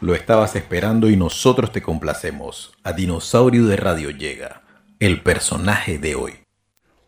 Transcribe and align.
Lo 0.00 0.14
estabas 0.14 0.54
esperando 0.54 1.10
y 1.10 1.16
nosotros 1.16 1.72
te 1.72 1.82
complacemos. 1.82 2.72
A 2.84 2.92
Dinosaurio 2.92 3.66
de 3.66 3.76
Radio 3.76 4.10
llega 4.10 4.62
el 5.00 5.22
personaje 5.22 5.98
de 5.98 6.14
hoy. 6.14 6.34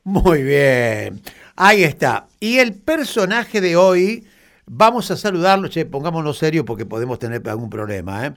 Muy 0.03 0.43
bien, 0.43 1.21
ahí 1.54 1.84
está. 1.84 2.26
Y 2.40 2.58
el 2.58 2.74
personaje 2.74 3.61
de 3.61 3.76
hoy, 3.76 4.26
vamos 4.66 5.08
a 5.12 5.16
saludarlo, 5.16 5.68
che, 5.68 5.87
pongámonos 5.87 6.38
serio 6.38 6.64
porque 6.64 6.84
podemos 6.84 7.21
tener 7.21 7.48
algún 7.48 7.71
problema, 7.71 8.27
¿eh? 8.27 8.32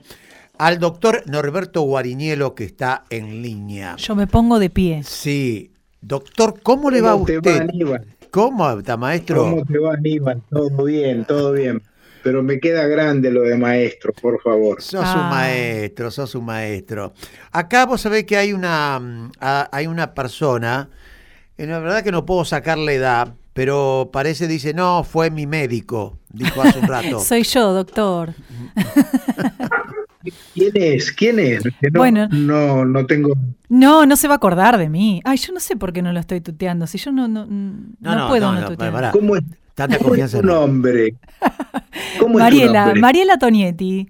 Al 0.56 0.78
doctor 0.78 1.24
Norberto 1.26 1.82
Guariñelo 1.82 2.54
que 2.54 2.62
está 2.62 3.04
en 3.10 3.42
línea. 3.42 3.96
Yo 3.96 4.14
me 4.14 4.28
pongo 4.28 4.60
de 4.60 4.70
pie. 4.70 5.02
Sí. 5.02 5.72
Doctor, 6.00 6.60
¿cómo 6.62 6.92
le 6.92 7.00
va 7.00 7.12
a 7.12 7.14
usted? 7.16 7.40
Te 7.40 7.58
va, 7.58 7.64
Aníbal? 7.64 8.06
¿Cómo 8.30 8.70
está, 8.70 8.96
maestro? 8.96 9.42
¿Cómo 9.42 9.64
te 9.64 9.78
va, 9.78 9.94
Aníbal? 9.94 10.42
Todo 10.48 10.84
bien, 10.84 11.24
todo 11.24 11.52
bien. 11.52 11.82
Pero 12.24 12.42
me 12.42 12.58
queda 12.58 12.86
grande 12.88 13.30
lo 13.30 13.42
de 13.42 13.56
maestro, 13.56 14.12
por 14.14 14.40
favor. 14.42 14.80
Sos 14.82 14.94
un 15.00 15.06
Ah. 15.20 15.28
maestro, 15.30 16.10
sos 16.10 16.34
un 16.34 16.46
maestro. 16.46 17.12
Acá 17.52 17.84
vos 17.86 18.00
sabés 18.00 18.24
que 18.24 18.36
hay 18.36 18.52
una, 18.52 18.98
mm, 18.98 19.30
a- 19.40 19.68
hay 19.70 19.86
una 19.86 20.14
persona, 20.14 20.88
y 21.58 21.66
la 21.66 21.78
verdad 21.78 22.02
que 22.02 22.10
no 22.10 22.24
puedo 22.24 22.44
sacarle 22.46 22.94
edad, 22.94 23.34
pero 23.52 24.08
parece, 24.12 24.48
dice, 24.48 24.74
no, 24.74 25.04
fue 25.04 25.30
mi 25.30 25.46
médico, 25.46 26.18
dijo 26.30 26.62
hace 26.62 26.78
un 26.80 26.88
rato. 26.88 27.20
Soy 27.20 27.42
yo, 27.44 27.72
doctor. 27.74 28.32
¿Quién 30.54 30.72
es? 30.74 31.12
¿Quién 31.12 31.38
es? 31.38 31.62
No, 31.64 31.98
Bueno. 32.00 32.28
no, 32.30 32.84
no 32.86 33.04
tengo. 33.06 33.34
No, 33.68 34.06
no 34.06 34.16
se 34.16 34.26
va 34.28 34.34
a 34.34 34.36
acordar 34.38 34.78
de 34.78 34.88
mí. 34.88 35.20
Ay, 35.24 35.36
yo 35.36 35.52
no 35.52 35.60
sé 35.60 35.76
por 35.76 35.92
qué 35.92 36.00
no 36.00 36.12
lo 36.12 36.20
estoy 36.20 36.40
tuteando. 36.40 36.86
Si 36.86 36.96
yo 36.96 37.12
no, 37.12 37.28
no, 37.28 37.44
no, 37.44 37.74
No, 38.00 38.14
no, 38.16 38.28
puedo 38.28 38.46
no, 38.46 38.54
no, 38.54 38.60
no, 38.62 38.68
tutear. 38.70 39.10
¿Cómo 39.12 39.36
es, 39.36 39.42
Tanta 39.74 39.98
cómo 39.98 40.14
es 40.14 40.20
confianza. 40.22 40.40
tu 40.40 40.46
no. 40.46 40.60
nombre? 40.60 41.14
¿Cómo 42.24 42.38
es 42.38 42.44
tu 42.44 42.56
Mariela, 42.56 42.84
nombre? 42.86 43.00
Mariela 43.02 43.38
Tonietti. 43.38 44.08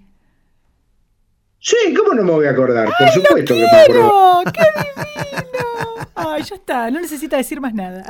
Sí, 1.59 1.75
¿cómo 1.97 2.13
no 2.13 2.23
me 2.23 2.31
voy 2.31 2.45
a 2.45 2.51
acordar? 2.51 2.87
Por 2.97 3.09
supuesto 3.09 3.53
que 3.53 3.59
me 3.59 3.67
acuerdo. 3.67 4.09
¡Oh, 4.09 4.43
qué 4.45 4.61
divino! 4.77 6.05
Ay, 6.15 6.43
ya 6.43 6.55
está, 6.55 6.89
no 6.91 7.01
necesita 7.01 7.35
decir 7.35 7.59
más 7.59 7.73
nada. 7.73 8.03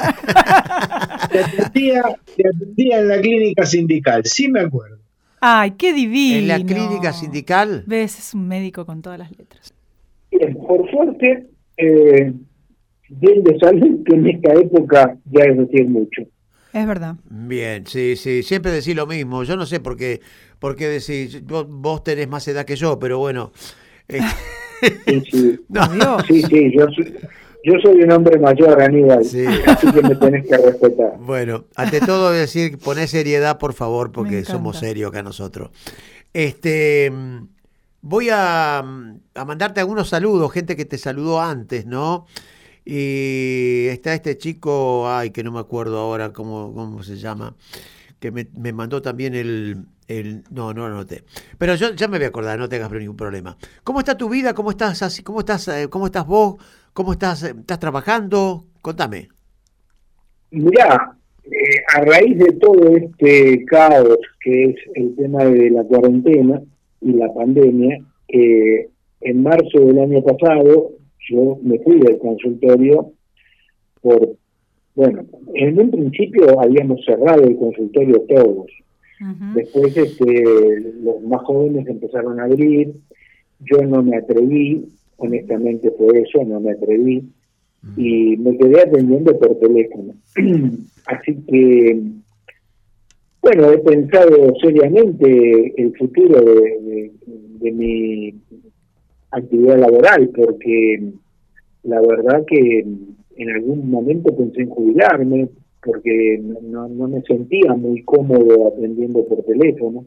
Te 1.31 1.39
atendía, 1.39 2.03
te 2.35 2.47
atendía 2.47 2.99
en 2.99 3.07
la 3.07 3.19
clínica 3.19 3.65
sindical, 3.65 4.23
sí 4.25 4.47
me 4.47 4.59
acuerdo. 4.59 4.99
Ay, 5.41 5.71
qué 5.71 5.91
divino. 5.91 6.37
En 6.37 6.47
la 6.49 6.63
clínica 6.63 7.11
sindical, 7.11 7.83
Ves, 7.87 8.19
es 8.19 8.35
un 8.35 8.47
médico 8.47 8.85
con 8.85 9.01
todas 9.01 9.17
las 9.17 9.31
letras. 9.35 9.73
Bien, 10.29 10.55
por 10.55 10.87
suerte, 10.91 11.47
eh, 11.77 12.31
bien 13.09 13.43
de 13.43 13.57
salud, 13.57 14.03
que 14.05 14.15
en 14.15 14.27
esta 14.27 14.53
época 14.53 15.17
ya 15.31 15.45
es 15.45 15.57
decir 15.57 15.87
mucho. 15.87 16.21
Es 16.75 16.85
verdad. 16.85 17.15
bien, 17.29 17.87
sí, 17.87 18.17
sí, 18.17 18.43
siempre 18.43 18.69
decís 18.69 18.93
lo 18.97 19.07
mismo. 19.07 19.43
Yo 19.45 19.55
no 19.55 19.65
sé 19.65 19.79
por 19.79 19.95
qué, 19.95 20.19
por 20.59 20.75
qué 20.75 20.89
decís, 20.89 21.41
vos, 21.45 21.65
vos 21.69 22.03
tenés 22.03 22.27
más 22.27 22.45
edad 22.49 22.65
que 22.65 22.75
yo, 22.75 22.99
pero 22.99 23.17
bueno. 23.17 23.53
eh, 24.09 24.19
Sí, 25.07 25.23
sí, 25.31 25.59
no, 25.69 26.17
sí, 26.27 26.41
sí, 26.41 26.71
yo, 26.77 26.85
soy, 26.93 27.15
yo 27.63 27.73
soy 27.81 28.03
un 28.03 28.11
hombre 28.11 28.37
mayor, 28.37 28.81
Aníbal, 28.81 29.23
Sí. 29.23 29.45
así 29.65 29.89
que 29.89 30.01
me 30.01 30.15
tenés 30.15 30.45
que 30.45 30.57
respetar. 30.57 31.17
Bueno, 31.17 31.63
ante 31.77 32.01
todo 32.01 32.31
decir, 32.31 32.77
poné 32.77 33.07
seriedad, 33.07 33.57
por 33.57 33.73
favor, 33.73 34.11
porque 34.11 34.43
somos 34.43 34.77
serios 34.77 35.11
acá 35.11 35.23
nosotros. 35.23 35.69
Este, 36.33 37.09
mm, 37.09 37.47
voy 38.01 38.27
a, 38.33 38.83
mm, 38.85 39.19
a 39.35 39.45
mandarte 39.45 39.79
algunos 39.79 40.09
saludos, 40.09 40.51
gente 40.51 40.75
que 40.75 40.83
te 40.83 40.97
saludó 40.97 41.39
antes, 41.41 41.85
¿no? 41.85 42.25
Y 42.85 43.87
está 43.89 44.13
este 44.13 44.37
chico, 44.37 45.09
ay, 45.09 45.31
que 45.31 45.43
no 45.43 45.51
me 45.51 45.59
acuerdo 45.59 45.97
ahora 45.97 46.31
cómo, 46.31 46.71
cómo 46.73 47.01
se 47.01 47.17
llama, 47.17 47.55
que 48.19 48.31
me, 48.31 48.47
me 48.55 48.73
mandó 48.73 49.01
también 49.01 49.33
el, 49.33 49.85
el... 50.07 50.43
No, 50.51 50.71
no 50.73 50.87
lo 50.87 50.95
anoté. 50.95 51.23
Pero 51.57 51.73
yo 51.75 51.93
ya 51.93 52.07
me 52.07 52.19
voy 52.19 52.25
a 52.25 52.29
acordar, 52.29 52.59
no 52.59 52.69
tengas 52.69 52.91
ningún 52.91 53.17
problema. 53.17 53.57
¿Cómo 53.83 53.99
está 53.99 54.15
tu 54.15 54.29
vida? 54.29 54.53
¿Cómo 54.53 54.69
estás 54.69 55.01
así? 55.01 55.23
¿Cómo 55.23 55.39
estás, 55.39 55.67
eh, 55.67 55.87
cómo 55.89 56.05
estás 56.05 56.27
vos? 56.27 56.55
¿Cómo 56.93 57.11
estás, 57.13 57.43
eh, 57.43 57.55
estás 57.57 57.79
trabajando? 57.79 58.65
Contame. 58.81 59.29
Mirá, 60.51 61.17
eh, 61.43 61.83
a 61.95 62.01
raíz 62.01 62.37
de 62.37 62.51
todo 62.53 62.95
este 62.95 63.65
caos 63.65 64.17
que 64.41 64.65
es 64.65 64.75
el 64.93 65.15
tema 65.15 65.43
de 65.43 65.71
la 65.71 65.83
cuarentena 65.83 66.61
y 67.01 67.13
la 67.13 67.33
pandemia, 67.33 67.99
eh, 68.27 68.89
en 69.21 69.43
marzo 69.43 69.79
del 69.79 69.99
año 69.99 70.23
pasado 70.23 70.91
yo 71.29 71.57
me 71.63 71.79
fui 71.79 71.99
del 71.99 72.17
consultorio 72.17 73.11
por, 74.01 74.35
bueno, 74.95 75.25
en 75.53 75.79
un 75.79 75.91
principio 75.91 76.59
habíamos 76.59 77.03
cerrado 77.05 77.43
el 77.43 77.55
consultorio 77.57 78.21
todos. 78.29 78.67
Después 79.55 79.95
este, 79.97 80.81
los 81.01 81.21
más 81.23 81.41
jóvenes 81.43 81.87
empezaron 81.87 82.39
a 82.39 82.43
abrir, 82.45 82.93
yo 83.61 83.81
no 83.83 84.03
me 84.03 84.17
atreví, 84.17 84.85
honestamente 85.17 85.89
fue 85.97 86.19
eso, 86.21 86.43
no 86.43 86.59
me 86.59 86.71
atreví, 86.71 87.23
y 87.97 88.35
me 88.37 88.57
quedé 88.57 88.81
atendiendo 88.81 89.37
por 89.39 89.57
teléfono. 89.59 90.13
Así 91.05 91.35
que, 91.47 92.01
bueno, 93.41 93.71
he 93.71 93.77
pensado 93.77 94.53
seriamente 94.59 95.73
el 95.77 95.95
futuro 95.95 96.41
de, 96.41 96.61
de- 96.81 97.11
de 97.59 97.71
mi 97.71 98.33
actividad 99.37 99.77
laboral, 99.77 100.29
porque 100.35 101.03
la 101.83 102.01
verdad 102.01 102.43
que 102.47 102.85
en 103.37 103.49
algún 103.49 103.89
momento 103.89 104.35
pensé 104.35 104.61
en 104.61 104.69
jubilarme, 104.69 105.49
porque 105.83 106.41
no, 106.63 106.87
no 106.87 107.07
me 107.07 107.21
sentía 107.21 107.73
muy 107.73 108.01
cómodo 108.03 108.67
atendiendo 108.67 109.23
por 109.25 109.43
teléfono. 109.43 110.05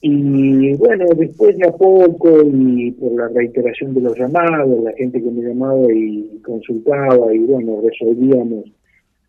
Y 0.00 0.74
bueno, 0.74 1.06
después 1.16 1.56
de 1.56 1.66
a 1.66 1.72
poco 1.72 2.42
y 2.44 2.90
por 2.92 3.12
la 3.12 3.28
reiteración 3.28 3.94
de 3.94 4.02
los 4.02 4.18
llamados, 4.18 4.84
la 4.84 4.92
gente 4.92 5.22
que 5.22 5.30
me 5.30 5.42
llamaba 5.42 5.90
y 5.92 6.40
consultaba 6.44 7.34
y 7.34 7.38
bueno, 7.38 7.80
resolvíamos 7.80 8.64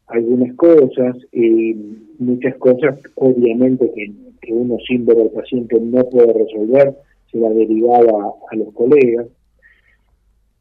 algunas 0.08 0.54
cosas, 0.56 1.16
y 1.32 1.76
muchas 2.20 2.56
cosas 2.58 3.00
obviamente 3.16 3.90
que, 3.96 4.12
que 4.42 4.54
uno 4.54 4.78
sin 4.88 5.06
ver 5.06 5.20
al 5.20 5.30
paciente 5.30 5.80
no 5.80 6.04
puede 6.10 6.34
resolver, 6.34 6.96
la 7.36 7.50
derivaba 7.50 8.34
a 8.50 8.56
los 8.56 8.74
colegas. 8.74 9.28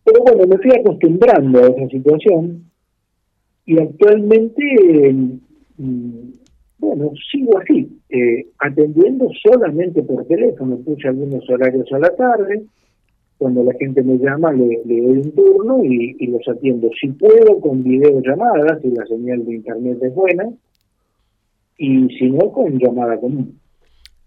Pero 0.04 0.22
bueno, 0.22 0.46
me 0.46 0.58
fui 0.58 0.70
acostumbrando 0.78 1.58
a 1.58 1.68
esa 1.68 1.88
situación 1.88 2.64
y 3.66 3.78
actualmente, 3.78 5.14
mm, 5.78 6.30
bueno, 6.78 7.12
sigo 7.30 7.58
así, 7.58 7.88
eh, 8.10 8.46
atendiendo 8.58 9.30
solamente 9.42 10.02
por 10.02 10.26
teléfono, 10.26 10.76
puse 10.78 11.08
algunos 11.08 11.48
horarios 11.48 11.90
a 11.92 11.98
la 11.98 12.14
tarde, 12.14 12.64
cuando 13.38 13.64
la 13.64 13.72
gente 13.74 14.02
me 14.02 14.18
llama 14.18 14.52
le, 14.52 14.82
le 14.84 15.00
doy 15.00 15.18
un 15.18 15.32
turno 15.32 15.84
y, 15.84 16.16
y 16.18 16.26
los 16.28 16.46
atiendo. 16.46 16.90
Si 17.00 17.08
puedo 17.08 17.60
con 17.60 17.82
videollamadas, 17.82 18.80
si 18.82 18.90
la 18.90 19.06
señal 19.06 19.44
de 19.44 19.54
internet 19.54 19.98
es 20.02 20.14
buena, 20.14 20.50
y 21.76 22.08
si 22.16 22.30
no, 22.30 22.52
con 22.52 22.78
llamada 22.78 23.18
común. 23.18 23.58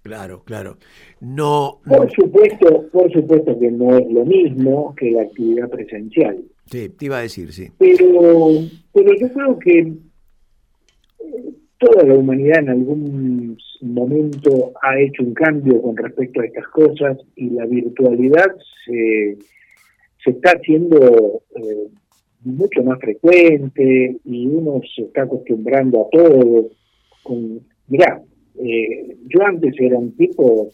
Claro, 0.07 0.44
claro. 0.45 0.78
No, 1.19 1.81
Por 1.85 2.09
supuesto, 2.12 2.88
por 2.94 3.12
supuesto 3.12 3.59
que 3.59 3.69
no 3.69 3.97
es 3.97 4.09
lo 4.09 4.23
mismo 4.25 4.95
que 4.95 5.12
la 5.12 5.23
actividad 5.23 5.69
presencial. 5.69 6.38
sí, 6.66 6.90
te 6.90 7.06
iba 7.06 7.18
a 7.18 7.22
decir, 7.23 7.51
sí. 7.51 7.68
pero 7.78 8.50
pero 8.94 9.13
yo 9.19 9.29
creo 9.34 9.59
que 9.59 9.79
eh, 9.79 11.53
toda 11.78 12.03
la 12.03 12.16
humanidad 12.16 12.59
en 12.59 12.69
algún 12.69 13.57
momento 13.81 14.72
ha 14.81 14.97
hecho 15.00 15.23
un 15.23 15.34
cambio 15.34 15.81
con 15.81 15.97
respecto 15.97 16.39
a 16.41 16.45
estas 16.45 16.68
cosas 16.69 17.18
y 17.35 17.50
la 17.50 17.66
virtualidad 17.66 18.56
se, 18.85 19.38
se 20.24 20.31
está 20.31 20.51
haciendo 20.51 21.41
eh, 21.56 21.88
mucho 22.44 22.81
más 22.84 23.00
frecuente 23.00 24.18
y 24.24 24.47
uno 24.47 24.81
se 24.95 25.03
está 25.03 25.24
acostumbrando 25.24 26.06
a 26.06 26.09
todo. 26.09 26.69
Con, 27.24 27.59
mirá, 27.88 28.22
eh, 28.63 29.18
yo 29.28 29.44
antes 29.45 29.73
era 29.79 29.97
un 29.97 30.16
tipo 30.16 30.69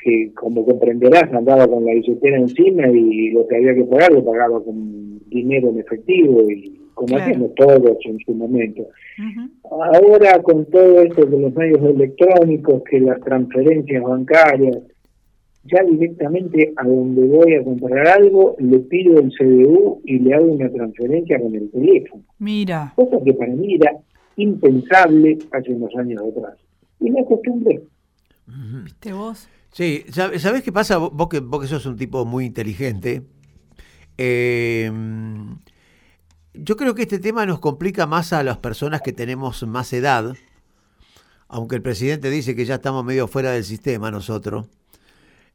que 0.00 0.32
como 0.34 0.64
comprenderás 0.64 1.32
andaba 1.32 1.66
con 1.66 1.84
la 1.84 1.92
billetera 1.94 2.36
encima 2.38 2.86
y 2.88 3.30
lo 3.30 3.46
que 3.46 3.56
había 3.56 3.74
que 3.74 3.84
pagar 3.84 4.12
lo 4.12 4.24
pagaba 4.24 4.62
con 4.62 5.18
dinero 5.28 5.70
en 5.70 5.80
efectivo 5.80 6.48
y 6.50 6.80
como 6.94 7.08
Claro. 7.08 7.24
hacemos 7.24 7.54
todos 7.56 7.96
en 8.06 8.18
su 8.20 8.32
momento. 8.34 8.86
Ahora 9.70 10.42
con 10.42 10.64
todo 10.66 11.02
esto 11.02 11.26
de 11.26 11.38
los 11.38 11.54
medios 11.54 11.82
electrónicos, 11.82 12.82
que 12.88 13.00
las 13.00 13.20
transferencias 13.20 14.02
bancarias, 14.02 14.78
ya 15.64 15.82
directamente 15.82 16.72
a 16.76 16.86
donde 16.86 17.24
voy 17.26 17.54
a 17.54 17.64
comprar 17.64 18.06
algo, 18.06 18.56
le 18.60 18.78
pido 18.78 19.18
el 19.18 19.30
CDU 19.36 20.00
y 20.04 20.20
le 20.20 20.34
hago 20.34 20.46
una 20.46 20.70
transferencia 20.70 21.38
con 21.38 21.54
el 21.54 21.70
teléfono. 21.70 22.22
Mira. 22.38 22.92
Cosa 22.96 23.18
que 23.22 23.34
para 23.34 23.52
mí 23.52 23.74
era 23.74 23.92
impensable 24.36 25.38
hace 25.52 25.72
unos 25.72 25.94
años 25.96 26.22
atrás. 26.22 26.58
Y 27.00 27.10
me 27.10 27.20
acostumbré. 27.20 27.82
¿Viste 28.46 29.12
vos? 29.12 29.48
Sí, 29.72 30.04
¿sab- 30.08 30.38
¿sabés 30.38 30.62
qué 30.62 30.72
pasa? 30.72 30.96
Vos 30.98 31.10
vos 31.12 31.28
que, 31.28 31.40
vos 31.40 31.60
que 31.60 31.66
sos 31.68 31.84
un 31.86 31.96
tipo 31.96 32.24
muy 32.24 32.44
inteligente, 32.46 33.22
eh, 34.16 34.90
yo 36.54 36.76
creo 36.76 36.94
que 36.94 37.02
este 37.02 37.18
tema 37.18 37.44
nos 37.44 37.58
complica 37.60 38.06
más 38.06 38.32
a 38.32 38.42
las 38.42 38.58
personas 38.58 39.02
que 39.02 39.12
tenemos 39.12 39.62
más 39.66 39.92
edad, 39.92 40.34
aunque 41.48 41.76
el 41.76 41.82
presidente 41.82 42.30
dice 42.30 42.56
que 42.56 42.64
ya 42.64 42.76
estamos 42.76 43.04
medio 43.04 43.28
fuera 43.28 43.50
del 43.50 43.64
sistema 43.64 44.10
nosotros. 44.10 44.66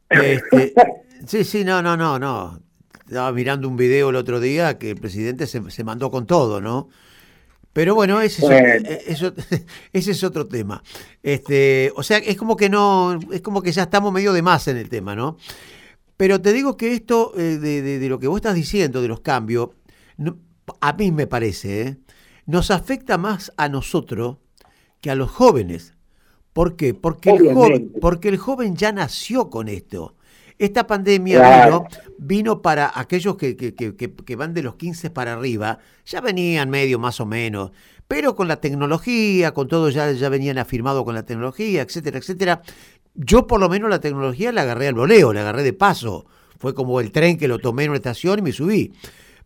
Este, 0.08 0.74
sí, 1.26 1.44
sí, 1.44 1.64
no, 1.64 1.82
no, 1.82 1.96
no, 1.96 2.18
no. 2.18 2.60
Estaba 3.06 3.32
mirando 3.32 3.68
un 3.68 3.76
video 3.76 4.10
el 4.10 4.16
otro 4.16 4.38
día 4.40 4.78
que 4.78 4.90
el 4.90 5.00
presidente 5.00 5.46
se, 5.46 5.70
se 5.70 5.84
mandó 5.84 6.10
con 6.10 6.26
todo, 6.26 6.60
¿no? 6.60 6.88
Pero 7.72 7.94
bueno, 7.94 8.20
ese 8.20 8.42
es, 8.42 8.48
Bueno. 8.48 8.68
eh, 8.90 9.02
eso- 9.06 9.32
ese 9.92 10.10
es 10.10 10.22
otro 10.24 10.46
tema. 10.46 10.82
Este, 11.22 11.92
o 11.96 12.02
sea, 12.02 12.18
es 12.18 12.36
como 12.36 12.56
que 12.56 12.68
no, 12.68 13.18
es 13.32 13.40
como 13.40 13.62
que 13.62 13.72
ya 13.72 13.84
estamos 13.84 14.12
medio 14.12 14.32
de 14.32 14.42
más 14.42 14.68
en 14.68 14.76
el 14.76 14.88
tema, 14.88 15.14
¿no? 15.14 15.36
Pero 16.16 16.40
te 16.40 16.52
digo 16.52 16.76
que 16.76 16.92
esto 16.92 17.32
eh, 17.36 17.58
de, 17.58 17.82
de- 17.82 17.98
de 17.98 18.08
lo 18.08 18.18
que 18.18 18.26
vos 18.28 18.36
estás 18.36 18.54
diciendo, 18.54 19.00
de 19.02 19.08
los 19.08 19.20
cambios, 19.20 19.70
no- 20.16 20.36
a 20.80 20.92
mí 20.92 21.10
me 21.12 21.26
parece, 21.26 21.80
¿eh? 21.82 21.96
nos 22.46 22.70
afecta 22.70 23.18
más 23.18 23.52
a 23.56 23.68
nosotros 23.68 24.36
que 25.00 25.10
a 25.10 25.14
los 25.14 25.30
jóvenes. 25.30 25.94
¿Por 26.52 26.76
qué? 26.76 26.92
Porque 26.92 27.30
el, 27.30 27.54
joven, 27.54 27.92
porque 28.00 28.28
el 28.28 28.36
joven 28.36 28.76
ya 28.76 28.92
nació 28.92 29.48
con 29.48 29.68
esto. 29.68 30.16
Esta 30.62 30.86
pandemia 30.86 31.38
Claro. 31.38 31.80
vino, 31.80 32.04
vino 32.18 32.62
para 32.62 32.92
aquellos 32.94 33.36
que, 33.36 33.56
que- 33.56 33.74
que- 33.74 33.96
que- 33.96 34.14
que 34.14 34.36
van 34.36 34.54
de 34.54 34.62
los 34.62 34.76
15 34.76 35.10
para 35.10 35.32
arriba, 35.32 35.78
ya 36.06 36.20
venían 36.20 36.70
medio 36.70 36.98
más 37.00 37.18
o 37.20 37.26
menos, 37.26 37.72
pero 38.06 38.36
con 38.36 38.46
la 38.46 38.56
tecnología, 38.60 39.52
con 39.54 39.66
todo 39.66 39.88
ya, 39.90 40.12
ya 40.12 40.28
venían 40.28 40.58
afirmados 40.58 41.02
con 41.04 41.14
la 41.16 41.24
tecnología, 41.24 41.82
etcétera, 41.82 42.18
etcétera. 42.18 42.62
Yo 43.14 43.46
por 43.48 43.58
lo 43.58 43.68
menos 43.68 43.90
la 43.90 43.98
tecnología 44.00 44.52
la 44.52 44.62
agarré 44.62 44.86
al 44.86 44.94
voleo, 44.94 45.32
la 45.32 45.40
agarré 45.40 45.64
de 45.64 45.72
paso. 45.72 46.26
Fue 46.60 46.74
como 46.74 47.00
el 47.00 47.10
tren 47.10 47.38
que 47.38 47.48
lo 47.48 47.58
tomé 47.58 47.82
en 47.84 47.90
una 47.90 47.96
estación 47.98 48.38
y 48.38 48.42
me 48.42 48.52
subí. 48.52 48.92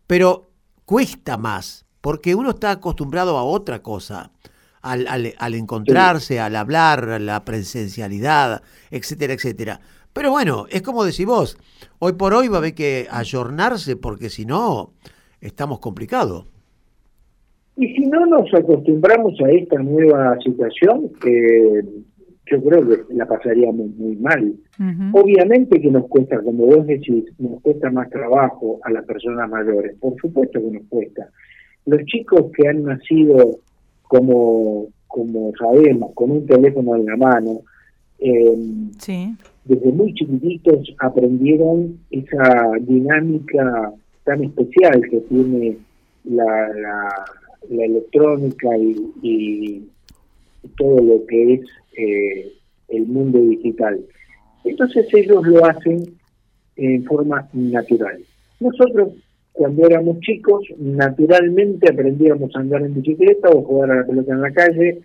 Pero 0.05 0.51
cuesta 0.85 1.35
más, 1.37 1.85
porque 1.99 2.35
uno 2.35 2.51
está 2.51 2.69
acostumbrado 2.69 3.37
a 3.39 3.43
otra 3.43 3.81
cosa, 3.81 4.31
al, 4.83 5.07
al- 5.07 5.33
al 5.39 5.53
encontrarse, 5.55 6.39
al 6.39 6.55
hablar, 6.55 7.09
a 7.09 7.17
la 7.19 7.43
presencialidad, 7.43 8.61
etcétera, 8.91 9.33
etcétera. 9.33 9.81
Pero 10.13 10.31
bueno, 10.31 10.65
es 10.69 10.81
como 10.81 11.03
decís 11.03 11.25
vos, 11.25 11.57
hoy 11.99 12.13
por 12.13 12.33
hoy 12.33 12.47
va 12.47 12.55
a 12.55 12.59
haber 12.59 12.73
que 12.73 13.07
ayornarse 13.09 13.95
porque 13.95 14.29
si 14.29 14.45
no, 14.45 14.91
estamos 15.41 15.79
complicados. 15.79 16.45
Y 17.75 17.87
si 17.93 18.07
no 18.07 18.25
nos 18.25 18.51
acostumbramos 18.53 19.39
a 19.41 19.51
esta 19.51 19.77
nueva 19.77 20.35
situación, 20.43 21.11
eh, 21.25 21.83
yo 22.49 22.63
creo 22.63 22.87
que 22.87 23.13
la 23.13 23.27
pasaríamos 23.27 23.89
muy 23.95 24.15
mal. 24.15 24.53
Obviamente 25.13 25.79
que 25.81 25.91
nos 25.91 26.07
cuesta, 26.07 26.41
como 26.41 26.65
vos 26.65 26.87
decís, 26.87 27.25
nos 27.37 27.61
cuesta 27.61 27.91
más 27.91 28.09
trabajo 28.09 28.79
a 28.83 28.91
las 28.91 29.05
personas 29.05 29.49
mayores, 29.49 29.95
por 29.99 30.15
supuesto 30.19 30.59
que 30.59 30.71
nos 30.71 30.83
cuesta. 30.87 31.29
Los 31.85 32.03
chicos 32.05 32.51
que 32.55 32.67
han 32.67 32.83
nacido, 32.83 33.59
como, 34.03 34.87
como 35.07 35.51
sabemos, 35.59 36.11
con 36.13 36.31
un 36.31 36.45
teléfono 36.45 36.95
en 36.95 37.05
la 37.05 37.17
mano, 37.17 37.61
eh, 38.19 38.57
Sí. 38.97 39.35
Desde 39.67 39.91
muy 39.91 40.13
chiquititos 40.13 40.93
aprendieron 40.99 41.99
esa 42.11 42.71
dinámica 42.81 43.93
tan 44.23 44.43
especial 44.43 45.01
que 45.09 45.19
tiene 45.21 45.77
la, 46.25 46.69
la, 46.73 47.85
electrónica 47.85 48.77
y, 48.77 48.95
y 49.21 49.87
todo 50.77 51.01
lo 51.01 51.25
que 51.25 51.53
es 51.55 51.61
eh, 51.97 52.53
el 52.89 53.07
mundo 53.07 53.39
digital. 53.39 53.99
Entonces 54.63 55.07
ellos 55.13 55.45
lo 55.45 55.65
hacen 55.65 56.03
en 56.75 57.03
forma 57.05 57.47
natural. 57.53 58.19
Nosotros, 58.59 59.13
cuando 59.51 59.85
éramos 59.85 60.19
chicos, 60.19 60.65
naturalmente 60.77 61.89
aprendíamos 61.89 62.55
a 62.55 62.59
andar 62.59 62.81
en 62.81 62.93
bicicleta 62.95 63.49
o 63.49 63.63
jugar 63.63 63.91
a 63.91 63.95
la 63.97 64.05
pelota 64.05 64.33
en 64.33 64.41
la 64.41 64.51
calle 64.51 64.99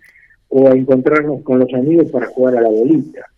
o 0.49 0.67
a 0.67 0.75
encontrarnos 0.75 1.41
con 1.41 1.59
los 1.59 1.73
amigos 1.73 2.11
para 2.11 2.27
jugar 2.27 2.57
a 2.57 2.61
la 2.61 2.69
bolita. 2.69 3.32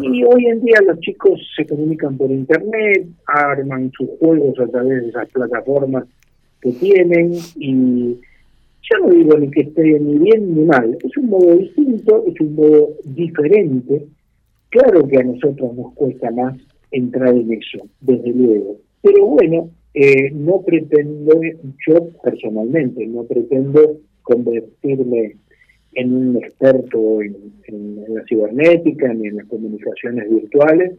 Y 0.00 0.24
hoy 0.24 0.46
en 0.46 0.60
día 0.62 0.78
los 0.86 0.98
chicos 1.00 1.40
se 1.56 1.66
comunican 1.66 2.16
por 2.16 2.30
internet, 2.30 3.06
arman 3.26 3.90
sus 3.92 4.08
juegos 4.18 4.58
a 4.58 4.66
través 4.66 5.02
de 5.02 5.08
esas 5.08 5.28
plataformas 5.30 6.04
que 6.60 6.72
tienen 6.72 7.32
y 7.56 8.16
yo 8.82 8.98
no 8.98 9.10
digo 9.10 9.38
ni 9.38 9.50
que 9.50 9.62
esté 9.62 9.98
ni 10.00 10.18
bien 10.18 10.54
ni 10.54 10.64
mal, 10.64 10.96
es 11.02 11.16
un 11.16 11.26
modo 11.26 11.56
distinto, 11.56 12.24
es 12.26 12.40
un 12.40 12.54
modo 12.54 12.90
diferente. 13.04 14.06
Claro 14.70 15.06
que 15.06 15.18
a 15.18 15.24
nosotros 15.24 15.74
nos 15.74 15.92
cuesta 15.94 16.30
más 16.30 16.56
entrar 16.90 17.34
en 17.34 17.52
eso, 17.52 17.86
desde 18.00 18.30
luego. 18.32 18.76
Pero 19.02 19.26
bueno, 19.26 19.70
eh, 19.94 20.30
no 20.32 20.62
pretendo, 20.62 21.40
yo 21.86 22.08
personalmente, 22.22 23.06
no 23.06 23.24
pretendo 23.24 23.98
convertirme 24.22 25.36
en 25.94 26.14
un 26.14 26.36
experto 26.36 27.20
en, 27.22 27.36
en- 27.68 28.04
en 28.06 28.14
la 28.14 28.24
cibernética 28.24 29.12
ni 29.14 29.28
en 29.28 29.36
las 29.36 29.46
comunicaciones 29.46 30.28
virtuales, 30.30 30.92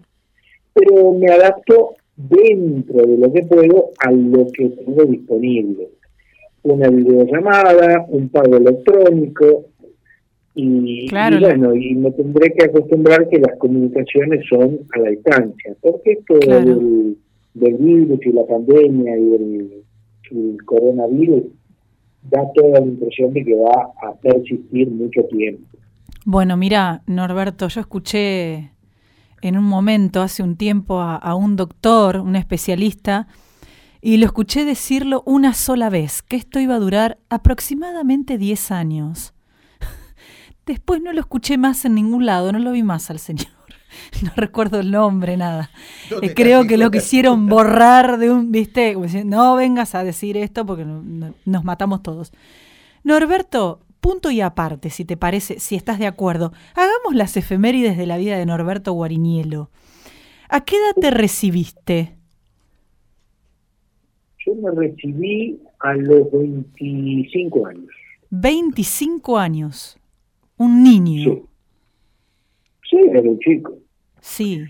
pero 0.74 1.12
me 1.14 1.28
adapto 1.28 1.96
dentro 2.16 3.06
de 3.06 3.18
lo 3.18 3.32
que 3.34 3.42
puedo 3.44 3.90
a 4.00 4.12
lo 4.12 4.48
que 4.52 4.70
tengo 4.70 5.04
disponible. 5.06 5.90
Una 6.64 6.90
videollamada, 6.90 8.06
un 8.10 8.30
pago 8.30 8.58
electrónico, 8.58 9.66
y, 10.56 11.08
Claro, 11.08 11.38
y 11.38 11.40
la- 11.40 11.48
bueno, 11.50 11.76
y 11.76 11.96
me 11.96 12.12
tendré 12.12 12.54
que 12.54 12.66
acostumbrar 12.66 13.28
que 13.30 13.40
las 13.40 13.58
comunicaciones 13.58 14.46
son 14.48 14.80
a 14.94 15.00
la 15.00 15.10
distancia, 15.10 15.76
porque 15.82 16.12
esto 16.12 16.36
Claro. 16.40 16.76
del, 16.76 17.18
del 17.56 17.74
virus 17.78 18.20
y 18.26 18.32
la 18.32 18.46
pandemia 18.46 19.18
y 19.18 19.34
el, 19.34 19.72
el 20.32 20.58
coronavirus 20.66 21.44
da 22.30 22.42
toda 22.54 22.80
la 22.80 22.86
impresión 22.86 23.34
de 23.34 23.44
que 23.44 23.56
va 23.56 23.92
a 24.02 24.14
persistir 24.16 24.90
mucho 24.90 25.22
tiempo. 25.30 25.64
Bueno, 26.26 26.56
mira, 26.56 27.04
Norberto, 27.06 27.68
yo 27.68 27.82
escuché 27.82 28.72
en 29.42 29.58
un 29.58 29.66
momento, 29.66 30.22
hace 30.22 30.42
un 30.42 30.56
tiempo, 30.56 31.02
a, 31.02 31.36
un 31.36 31.58
doctor, 31.58 32.18
un 32.18 32.38
especialista, 32.38 33.28
y 34.02 34.18
lo 34.18 34.26
escuché 34.26 34.64
decirlo 34.64 35.22
una 35.26 35.54
sola 35.54 35.90
vez, 35.90 36.22
que 36.22 36.38
esto 36.38 36.62
iba 36.62 36.76
a 36.76 36.80
durar 36.80 37.20
aproximadamente 37.30 38.38
10 38.38 38.72
años. 38.72 39.34
Después 40.66 41.02
no 41.02 41.12
lo 41.12 41.20
escuché 41.20 41.58
más 41.58 41.84
en 41.84 41.96
ningún 41.96 42.26
lado, 42.26 42.54
no 42.54 42.60
lo 42.60 42.72
vi 42.72 42.84
más 42.84 43.10
al 43.10 43.20
señor. 43.20 43.48
No 44.24 44.32
recuerdo 44.36 44.80
el 44.80 44.92
nombre, 44.92 45.38
nada. 45.38 45.70
¿Dónde 46.10 46.28
Eh, 46.28 46.34
creo 46.34 46.66
que 46.66 46.78
lo 46.78 46.92
quisieron 46.92 47.48
borrar 47.48 48.18
de 48.18 48.30
un, 48.32 48.52
viste, 48.52 48.96
no 49.26 49.56
vengas 49.56 49.96
a 49.96 50.04
decir 50.04 50.38
esto 50.38 50.66
porque 50.66 50.86
no- 50.86 51.02
no- 51.04 51.34
nos 51.46 51.64
matamos 51.64 52.02
todos. 52.04 52.32
Norberto, 53.04 53.82
punto 54.00 54.32
y 54.32 54.42
aparte, 54.42 54.90
si 54.90 55.06
te 55.06 55.18
parece, 55.18 55.60
si 55.60 55.76
estás 55.76 56.00
de 56.00 56.08
acuerdo, 56.08 56.54
hagamos 56.76 57.16
las 57.16 57.36
efemérides 57.38 57.98
de 57.98 58.06
la 58.08 58.18
vida 58.18 58.38
de 58.38 58.46
Norberto 58.46 58.94
Guarinielo. 58.94 59.70
¿A 60.50 60.62
qué 60.62 60.76
edad 60.76 60.96
te 61.02 61.10
recibiste? 61.12 62.16
Yo 64.46 64.56
me 64.56 64.72
recibí 64.72 65.60
a 65.80 65.94
los 65.94 66.30
25 66.32 67.66
años. 67.68 67.88
25 68.30 69.38
años. 69.38 69.98
Un 70.58 70.84
niño. 70.84 71.24
Sí. 71.34 71.42
Sí, 72.90 72.98
era 73.10 73.22
un 73.22 73.40
chico. 73.40 73.74
Sí. 74.24 74.64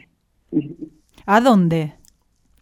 ¿A 1.28 1.40
dónde? 1.40 1.94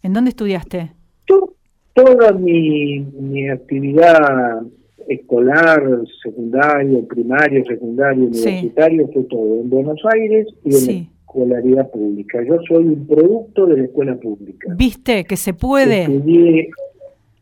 ¿En 0.03 0.12
dónde 0.13 0.29
estudiaste? 0.29 0.91
to- 1.25 1.53
toda 1.93 2.33
mi, 2.33 3.00
mi 3.00 3.50
actividad 3.50 4.62
escolar, 5.07 5.81
secundario, 6.21 7.07
primario, 7.07 7.63
secundario, 7.65 8.29
Sí. 8.33 8.41
universitario, 8.48 9.07
fue 9.13 9.24
todo 9.24 9.62
en 9.62 9.69
Buenos 9.69 10.00
Aires 10.13 10.48
y 10.65 10.69
en 10.69 10.74
Sí. 10.74 10.93
la 10.93 11.19
escolaridad 11.21 11.91
pública. 11.91 12.43
Yo 12.43 12.57
soy 12.67 12.86
un 12.86 13.07
producto 13.07 13.65
de 13.67 13.77
la 13.77 13.83
escuela 13.86 14.15
pública. 14.17 14.74
¿Viste 14.77 15.24
que 15.24 15.38
se 15.38 15.53
puede? 15.53 16.03
Estudié, 16.03 16.69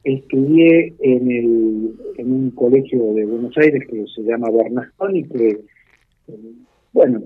estudié 0.03 0.93
en, 0.99 1.31
el, 1.31 1.91
en 2.17 2.31
un 2.31 2.51
colegio 2.51 3.13
de 3.13 3.25
Buenos 3.25 3.57
Aires 3.57 3.83
que 3.89 4.05
se 4.15 4.21
llama 4.21 4.49
Bernasconi, 4.51 5.23
que, 5.25 5.47
eh, 5.49 6.37
bueno, 6.93 7.21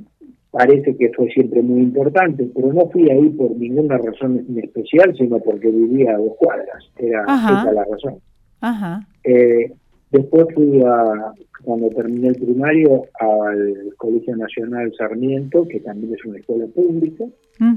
parece 0.53 0.95
que 0.95 1.09
fue 1.13 1.27
siempre 1.29 1.63
muy 1.63 1.81
importante, 1.81 2.47
pero 2.53 2.71
no 2.71 2.87
fui 2.91 3.09
ahí 3.09 3.27
por 3.29 3.55
ninguna 3.57 3.97
razón 3.97 4.45
en 4.47 4.59
especial, 4.59 5.15
sino 5.17 5.39
porque 5.39 5.67
vivía 5.67 6.13
a 6.13 6.19
dos 6.19 6.35
cuadras. 6.37 6.91
Era 6.99 7.23
Ajá. 7.27 7.61
esa 7.63 7.71
la 7.71 7.85
razón. 7.85 8.19
Ajá. 8.61 9.07
Eh, 9.23 9.73
después 10.11 10.45
fui 10.53 10.79
a, 10.83 11.33
cuando 11.63 11.89
terminé 11.89 12.27
el 12.27 12.35
primario, 12.35 13.05
al 13.19 13.95
Colegio 13.97 14.37
Nacional 14.37 14.93
Sarmiento, 14.95 15.67
que 15.67 15.79
también 15.79 16.13
es 16.13 16.23
una 16.23 16.37
escuela 16.37 16.67
pública, 16.67 17.25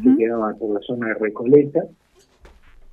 que 0.02 0.16
quedaba 0.18 0.52
por 0.56 0.74
la 0.74 0.80
zona 0.80 1.08
de 1.08 1.14
Recoleta. 1.14 1.82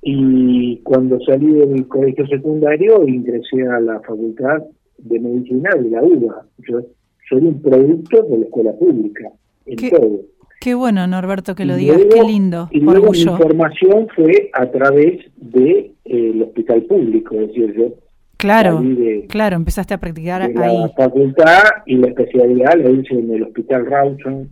Y 0.00 0.78
cuando 0.78 1.20
salí 1.20 1.52
del 1.52 1.86
colegio 1.88 2.26
secundario, 2.26 3.06
ingresé 3.06 3.66
a 3.68 3.80
la 3.80 4.00
Facultad 4.00 4.62
de 4.96 5.20
Medicina 5.20 5.68
de 5.78 5.90
la 5.90 6.02
UBA. 6.02 6.46
Yo 6.66 6.80
soy 7.28 7.46
un 7.46 7.60
producto 7.60 8.22
de 8.22 8.38
la 8.38 8.44
escuela 8.46 8.72
pública, 8.72 9.30
en 9.66 9.76
¿Qué? 9.76 9.90
todo. 9.90 10.20
Qué 10.60 10.74
bueno, 10.74 11.06
Norberto, 11.06 11.54
que 11.54 11.64
lo 11.66 11.76
digas. 11.76 11.96
luego- 11.98 12.14
Qué 12.14 12.22
lindo. 12.22 12.68
Y 12.70 12.80
luego 12.80 13.10
mi 13.12 13.22
Orgullo. 13.22 13.36
formación 13.36 14.08
fue 14.16 14.50
a 14.54 14.70
través 14.70 15.22
del 15.36 15.52
de, 15.64 15.78
eh, 16.06 16.30
el 16.34 16.42
hospital 16.42 16.82
público, 16.82 17.34
es 17.34 17.48
decir, 17.48 17.74
yo 17.76 17.94
Claro, 18.36 18.80
de, 18.82 19.26
claro, 19.28 19.56
empezaste 19.56 19.94
a 19.94 19.98
practicar 19.98 20.46
de 20.46 20.54
la 20.54 20.66
ahí. 20.66 20.92
facultad 20.96 21.62
y 21.86 21.96
la 21.96 22.08
especialidad 22.08 22.74
la 22.78 22.90
hice 22.90 23.14
en 23.14 23.30
el 23.32 23.42
Hospital 23.44 23.86
Rawson, 23.86 24.50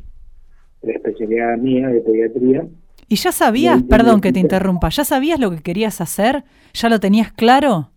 la 0.82 0.92
especialidad 0.92 1.56
mía 1.58 1.88
de 1.88 2.00
pediatría. 2.00 2.66
¿Y 3.08 3.16
ya 3.16 3.32
sabías, 3.32 3.82
perdón 3.82 4.20
que 4.20 4.32
te 4.32 4.40
interrumpa, 4.40 4.88
ya 4.88 5.04
sabías 5.04 5.38
lo 5.40 5.50
que 5.50 5.58
querías 5.62 6.00
hacer? 6.00 6.44
¿Ya 6.74 6.88
lo 6.88 7.00
tenías 7.00 7.32
claro? 7.32 7.90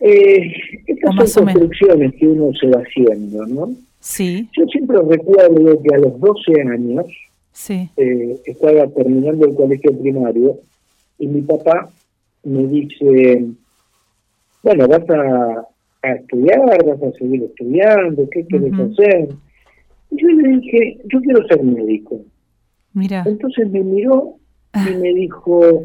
Eh, 0.00 0.52
estas 0.86 1.16
O 1.18 1.26
son 1.26 1.44
construcciones 1.44 2.14
que 2.18 2.26
uno 2.26 2.52
se 2.58 2.66
va 2.68 2.82
haciendo, 2.82 3.46
¿no? 3.46 3.68
Sí, 4.08 4.48
Yo 4.56 4.64
siempre 4.66 4.98
recuerdo 5.02 5.82
que 5.82 5.92
a 5.92 5.98
los 5.98 6.20
12 6.20 6.62
años 6.62 7.06
sí. 7.50 7.90
eh, 7.96 8.40
estaba 8.46 8.86
terminando 8.86 9.46
el 9.46 9.56
colegio 9.56 9.98
primario 9.98 10.60
y 11.18 11.26
mi 11.26 11.42
papá 11.42 11.90
me 12.44 12.68
dice, 12.68 13.46
bueno, 14.62 14.86
vas 14.86 15.10
a, 15.10 15.66
a 16.02 16.12
estudiar, 16.12 16.84
vas 16.84 17.02
a 17.02 17.18
seguir 17.18 17.42
estudiando, 17.42 18.30
¿qué 18.30 18.46
quieres 18.46 18.72
hacer? 18.74 19.28
Y 20.12 20.22
yo 20.22 20.28
le 20.28 20.48
dije, 20.60 20.98
yo 21.12 21.20
quiero 21.20 21.44
ser 21.48 21.64
médico. 21.64 22.20
Mira, 22.94 23.24
Entonces 23.26 23.68
me 23.72 23.80
miró 23.80 24.36
y 24.88 24.94
me 25.02 25.14
dijo, 25.14 25.82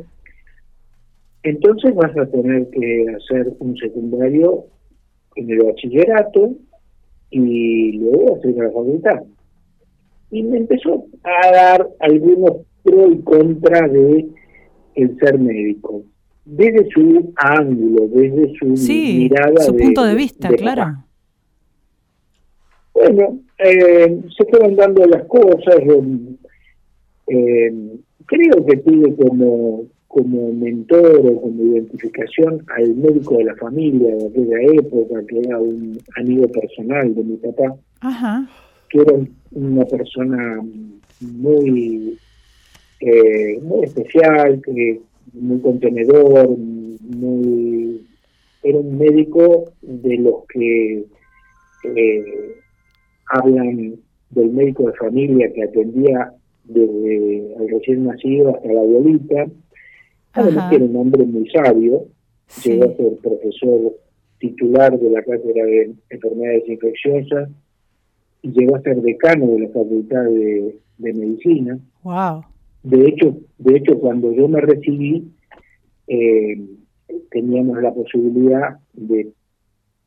entonces 1.41 1.95
vas 1.95 2.15
a 2.15 2.27
tener 2.27 2.69
que 2.69 3.05
hacer 3.17 3.51
un 3.57 3.75
secundario 3.77 4.65
en 5.35 5.49
el 5.49 5.63
bachillerato 5.63 6.55
y 7.31 7.93
luego 7.93 8.35
hacer 8.38 8.55
la 8.55 8.67
facultad. 8.69 9.23
Y 10.29 10.43
me 10.43 10.57
empezó 10.59 11.05
a 11.23 11.51
dar 11.51 11.89
algunos 12.00 12.57
pros 12.83 13.11
y 13.13 13.19
contras 13.21 13.91
de 13.91 14.27
el 14.95 15.17
ser 15.19 15.39
médico, 15.39 16.03
desde 16.45 16.89
su 16.91 17.31
ángulo, 17.35 18.07
desde 18.09 18.53
su 18.57 18.75
sí, 18.77 19.29
mirada 19.29 19.61
su 19.61 19.71
de- 19.73 19.83
punto 19.83 20.03
de 20.03 20.15
vista, 20.15 20.50
de 20.50 20.55
claro. 20.57 20.81
papá. 20.81 21.05
Bueno, 22.93 23.39
eh, 23.57 24.19
se 24.38 24.45
fueron 24.45 24.75
dando 24.75 25.05
las 25.05 25.23
cosas. 25.25 25.75
eh, 27.27 27.73
creo 28.25 28.65
que 28.65 28.77
tuve 28.77 29.15
como, 29.15 29.83
como 30.12 30.51
mentor 30.51 31.25
o 31.25 31.41
como 31.41 31.63
identificación 31.63 32.65
al 32.75 32.96
médico 32.96 33.38
de 33.38 33.46
la 33.46 33.56
familia 33.56 34.13
de 34.13 34.27
aquella 34.27 34.80
época, 34.80 35.25
que 35.25 35.39
era 35.39 35.58
un 35.58 35.98
amigo 36.18 36.48
personal 36.50 37.15
de 37.15 37.24
mi 37.24 37.38
papá, 37.38 37.75
Ajá, 38.01 38.46
que 38.89 39.00
era 39.00 39.13
una 39.51 39.86
persona 39.86 40.62
muy, 41.22 42.18
eh, 43.00 43.60
muy 43.62 43.86
especial, 43.86 44.62
que 44.62 45.00
muy 45.34 45.60
contenedor, 45.62 46.58
muy 46.58 48.01
era 48.63 48.80
un 48.80 48.98
médico 48.98 49.72
de 49.82 50.18
los 50.18 50.46
que 50.53 51.06
eh, 51.84 52.56
hablan 53.27 53.96
del 54.30 54.50
médico 54.51 54.88
de 54.88 54.98
familia 54.98 55.51
que 55.53 55.63
atendía 55.63 56.34
desde 56.65 57.56
el 57.56 57.70
recién 57.70 58.06
nacido 58.06 58.56
hasta 58.56 58.72
la 58.72 58.82
abuelita. 58.82 59.46
Además 60.33 60.69
que 60.69 60.75
era 60.77 60.85
un 60.85 60.95
hombre 60.95 61.25
muy 61.25 61.50
sabio, 61.50 62.05
sí. 62.47 62.71
llegó 62.71 62.91
a 62.91 62.95
ser 62.95 63.17
profesor 63.17 63.93
titular 64.39 64.97
de 64.97 65.09
la 65.09 65.21
cátedra 65.21 65.65
de 65.65 65.93
enfermedades 66.09 66.67
infecciosas 66.67 67.50
y 68.41 68.51
llegó 68.51 68.75
a 68.75 68.81
ser 68.81 69.01
decano 69.01 69.47
de 69.47 69.59
la 69.59 69.67
facultad 69.67 70.23
de, 70.23 70.79
de 70.97 71.13
medicina. 71.13 71.79
Wow. 72.03 72.43
De 72.83 73.07
hecho, 73.07 73.38
de 73.59 73.77
hecho 73.77 74.00
cuando 74.00 74.33
yo 74.33 74.47
me 74.47 74.61
recibí, 74.61 75.31
eh, 76.07 76.59
teníamos 77.29 77.81
la 77.81 77.93
posibilidad 77.93 78.79
de 78.93 79.31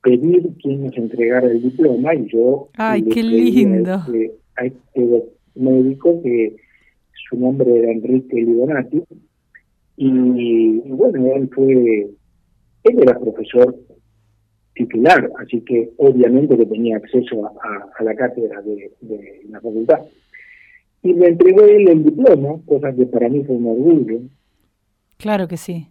pedir 0.02 0.50
quién 0.60 0.84
nos 0.84 0.96
entregara 0.96 1.46
el 1.46 1.62
diploma 1.62 2.14
y 2.14 2.26
yo 2.26 2.68
Ay, 2.76 3.02
qué 3.04 3.22
lindo. 3.22 3.92
A 3.92 4.04
este, 4.06 4.32
a 4.56 4.64
este 4.66 5.24
médico 5.54 6.20
que 6.22 6.56
su 7.28 7.38
nombre 7.38 7.78
era 7.78 7.92
Enrique 7.92 8.36
Libonati 8.36 9.02
y, 9.96 10.08
y 10.08 10.90
bueno, 10.90 11.26
él 11.34 11.48
fue, 11.54 12.10
él 12.84 12.98
era 13.02 13.18
profesor 13.18 13.76
titular, 14.74 15.30
así 15.38 15.60
que 15.60 15.92
obviamente 15.98 16.56
que 16.56 16.66
tenía 16.66 16.96
acceso 16.96 17.46
a, 17.46 17.50
a- 17.50 17.88
a 17.98 18.02
la 18.04 18.14
cátedra 18.16 18.60
de, 18.62 18.92
de 19.00 19.42
la 19.48 19.60
facultad. 19.60 20.00
Y 21.02 21.12
me 21.14 21.28
entregó 21.28 21.64
él 21.64 21.88
el 21.88 22.02
diploma, 22.04 22.60
cosa 22.66 22.92
que 22.94 23.06
para 23.06 23.28
mí 23.28 23.44
fue 23.44 23.56
un 23.56 23.66
orgullo. 23.66 24.20
Claro 25.18 25.46
que 25.46 25.56
sí. 25.56 25.88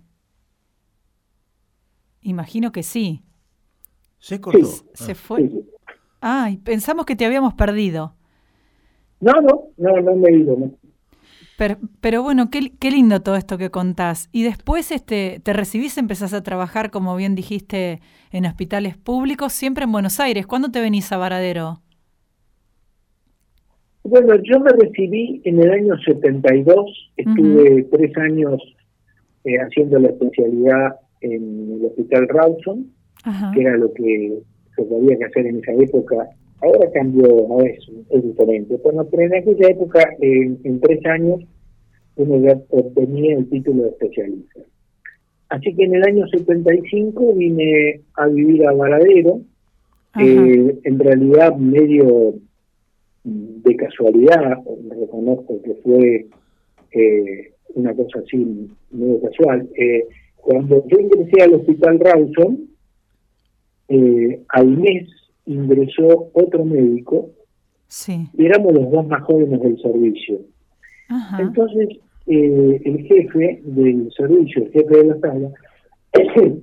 Imagino 2.21 2.71
que 2.71 2.83
sí. 2.83 3.21
Se 4.19 4.39
cortó. 4.41 4.65
Sí. 4.65 4.83
Se 4.93 5.15
fue. 5.15 5.41
Sí, 5.41 5.49
sí. 5.49 5.69
Ay, 6.21 6.57
pensamos 6.57 7.05
que 7.05 7.15
te 7.15 7.25
habíamos 7.25 7.53
perdido. 7.53 8.15
No, 9.19 9.33
no, 9.41 9.69
no, 9.77 10.01
no 10.01 10.15
me 10.15 10.29
he 10.29 10.35
ido, 10.37 10.57
no. 10.57 10.71
Pero, 11.57 11.77
pero 12.01 12.23
bueno, 12.23 12.49
qué, 12.49 12.71
qué 12.79 12.89
lindo 12.91 13.21
todo 13.21 13.35
esto 13.35 13.57
que 13.57 13.69
contás. 13.69 14.29
Y 14.31 14.43
después 14.43 14.91
este, 14.91 15.39
te 15.43 15.53
recibís, 15.53 15.97
empezás 15.97 16.33
a 16.33 16.43
trabajar, 16.43 16.89
como 16.89 17.15
bien 17.15 17.35
dijiste, 17.35 18.01
en 18.31 18.45
hospitales 18.45 18.97
públicos, 18.97 19.53
siempre 19.53 19.83
en 19.83 19.91
Buenos 19.91 20.19
Aires. 20.19 20.47
¿Cuándo 20.47 20.71
te 20.71 20.81
venís 20.81 21.11
a 21.11 21.17
Varadero? 21.17 21.83
Bueno, 24.03 24.35
yo 24.43 24.59
me 24.59 24.71
recibí 24.71 25.41
en 25.45 25.61
el 25.61 25.71
año 25.71 25.97
72, 26.05 27.11
estuve 27.15 27.83
tres 27.83 28.17
años 28.17 28.61
eh, 29.45 29.57
haciendo 29.59 29.97
la 29.99 30.09
especialidad 30.09 30.95
en 31.21 31.79
el 31.79 31.85
Hospital 31.85 32.27
Rawson, 32.27 32.91
que 33.53 33.61
era 33.61 33.77
lo 33.77 33.93
que 33.93 34.39
se 34.75 35.17
que 35.17 35.25
hacer 35.25 35.47
en 35.47 35.59
esa 35.59 35.71
época. 35.73 36.29
Ahora 36.63 36.89
cambió, 36.91 37.25
ahora 37.47 37.69
es, 37.69 37.89
es 38.09 38.23
diferente. 38.23 38.77
Bueno, 38.83 39.05
pero 39.11 39.23
en 39.23 39.35
aquella 39.35 39.67
época, 39.69 39.99
en, 40.21 40.59
en 40.63 40.79
tres 40.79 41.05
años, 41.05 41.41
uno 42.15 42.39
ya 42.39 42.57
obtenía 42.69 43.37
el 43.37 43.49
título 43.49 43.83
de 43.83 43.89
especialista. 43.89 44.61
Así 45.49 45.73
que 45.75 45.83
en 45.83 45.95
el 45.95 46.03
año 46.03 46.27
75 46.27 47.33
vine 47.35 48.01
a 48.15 48.27
vivir 48.27 48.65
a 48.65 48.73
Varadero, 48.73 49.41
eh, 50.19 50.79
en 50.83 50.99
realidad 50.99 51.55
medio 51.57 52.35
de 53.23 53.75
casualidad, 53.75 54.59
reconozco 54.89 55.61
que 55.63 55.75
fue 55.75 56.25
eh, 56.91 57.51
una 57.75 57.93
cosa 57.93 58.19
así 58.19 58.67
medio 58.91 59.21
casual. 59.21 59.69
Eh, 59.75 60.05
cuando 60.37 60.85
yo 60.87 60.99
ingresé 60.99 61.43
al 61.43 61.55
hospital 61.55 61.99
Rawson, 61.99 62.69
al 64.49 64.67
mes 64.77 65.07
ingresó 65.45 66.29
otro 66.33 66.65
médico 66.65 67.29
Sí. 67.87 68.27
y 68.33 68.45
éramos 68.45 68.73
los 68.73 68.91
dos 68.91 69.07
más 69.07 69.21
jóvenes 69.23 69.61
del 69.61 69.79
servicio. 69.79 70.39
Ajá. 71.09 71.41
Entonces, 71.41 71.89
eh, 72.25 72.81
el 72.83 72.97
jefe 73.05 73.61
del 73.63 74.11
servicio, 74.17 74.63
el 74.63 74.71
jefe 74.71 74.97
de 74.97 75.05
la 75.05 75.19
sala, 75.19 75.51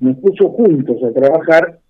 nos 0.00 0.16
puso 0.18 0.48
juntos 0.50 1.02
a 1.02 1.12
trabajar 1.12 1.80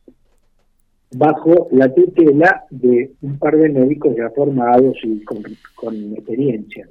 bajo 1.12 1.68
la 1.70 1.92
tutela 1.94 2.64
de 2.70 3.12
un 3.22 3.38
par 3.38 3.56
de 3.56 3.68
médicos 3.68 4.14
ya 4.16 4.30
formados 4.30 4.96
y 5.02 5.22
con, 5.24 5.38
con 5.74 5.94
experiencia, 6.14 6.88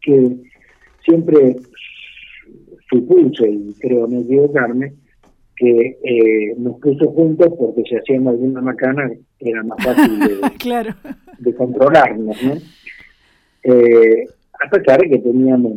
que 0.00 0.36
siempre 1.04 1.56
supuse, 2.90 3.48
y 3.48 3.74
creo 3.80 4.06
no 4.06 4.20
equivocarme, 4.20 4.94
que 5.56 5.98
eh, 6.02 6.54
nos 6.58 6.78
puso 6.80 7.10
juntos 7.10 7.48
porque 7.58 7.82
si 7.88 7.96
hacíamos 7.96 8.34
alguna 8.34 8.60
macana 8.60 9.10
era 9.38 9.62
más 9.62 9.82
fácil 9.84 10.18
de, 10.18 10.40
Claro. 10.58 10.94
de 11.38 11.54
controlarnos, 11.54 12.36
¿no? 12.42 12.54
Eh, 13.62 14.26
a 14.64 14.70
pesar 14.70 15.00
de 15.00 15.10
que 15.10 15.18
teníamos 15.18 15.72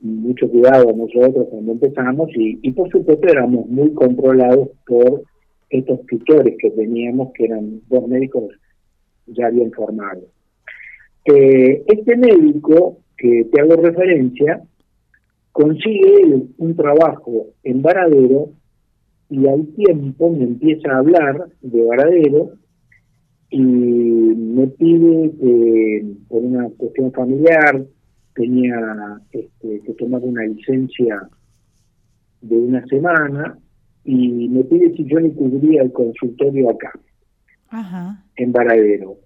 mucho 0.00 0.48
cuidado 0.48 0.92
nosotros 0.92 1.48
cuando 1.50 1.72
empezamos 1.72 2.30
y, 2.34 2.58
y 2.62 2.72
por 2.72 2.90
supuesto 2.90 3.28
éramos 3.28 3.66
muy 3.66 3.92
controlados 3.92 4.70
por 4.86 5.22
estos 5.68 6.04
tutores 6.06 6.56
que 6.58 6.70
teníamos, 6.70 7.32
que 7.32 7.44
eran 7.44 7.80
dos 7.88 8.06
médicos 8.08 8.44
ya 9.26 9.50
bien 9.50 9.70
formados. 9.72 10.24
Eh, 11.24 11.84
este 11.86 12.16
médico 12.16 12.98
que 13.16 13.44
te 13.52 13.60
hago 13.60 13.76
referencia 13.76 14.62
consigue 15.52 16.42
un 16.58 16.76
trabajo 16.76 17.48
en 17.62 17.82
Varadero 17.82 18.50
y 19.30 19.46
al 19.46 19.66
tiempo 19.68 20.30
me 20.30 20.44
empieza 20.44 20.92
a 20.92 20.98
hablar 20.98 21.46
de 21.62 21.84
Varadero 21.84 22.50
y 23.48 23.60
me 23.60 24.66
pide 24.66 25.30
que 25.40 26.06
por 26.28 26.42
una 26.42 26.68
cuestión 26.70 27.12
familiar 27.12 27.84
tenía 28.34 28.76
este, 29.30 29.80
que 29.80 29.92
tomar 29.94 30.22
una 30.22 30.44
licencia 30.44 31.28
de 32.40 32.56
una 32.56 32.84
semana 32.86 33.56
y 34.04 34.48
me 34.48 34.64
pide 34.64 34.94
si 34.96 35.04
yo 35.04 35.20
le 35.20 35.32
cubría 35.32 35.82
el 35.82 35.92
consultorio 35.92 36.70
acá, 36.70 36.92
Ajá. 37.68 38.24
en 38.36 38.50
Varadero. 38.50 39.16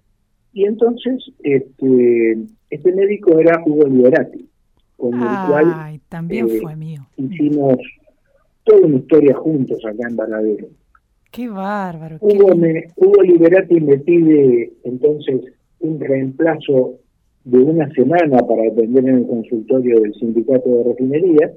Y 0.53 0.65
entonces 0.65 1.31
este, 1.43 2.45
este 2.69 2.91
médico 2.93 3.39
era 3.39 3.61
Hugo 3.65 3.87
Liberati, 3.87 4.47
con 4.97 5.15
el 5.15 5.47
cual 5.47 5.99
también 6.09 6.47
eh, 6.47 6.59
fue 6.61 6.75
mío. 6.75 7.07
hicimos 7.17 7.77
toda 8.65 8.85
una 8.85 8.97
historia 8.97 9.33
juntos 9.35 9.79
acá 9.85 10.07
en 10.09 10.15
Varadero. 10.15 10.67
Qué 11.31 11.47
bárbaro. 11.47 12.17
qué 12.19 12.25
Hugo, 12.25 12.51
lindo. 12.51 12.67
me, 12.67 12.83
Hugo 12.97 13.21
Liberati 13.23 13.79
me 13.79 13.97
pide 13.99 14.73
entonces 14.83 15.41
un 15.79 15.99
reemplazo 15.99 16.95
de 17.43 17.59
una 17.59 17.89
semana 17.93 18.39
para 18.39 18.67
atender 18.67 19.07
en 19.07 19.17
el 19.17 19.27
consultorio 19.27 20.01
del 20.01 20.13
sindicato 20.15 20.67
de 20.69 20.83
refinería. 20.83 21.51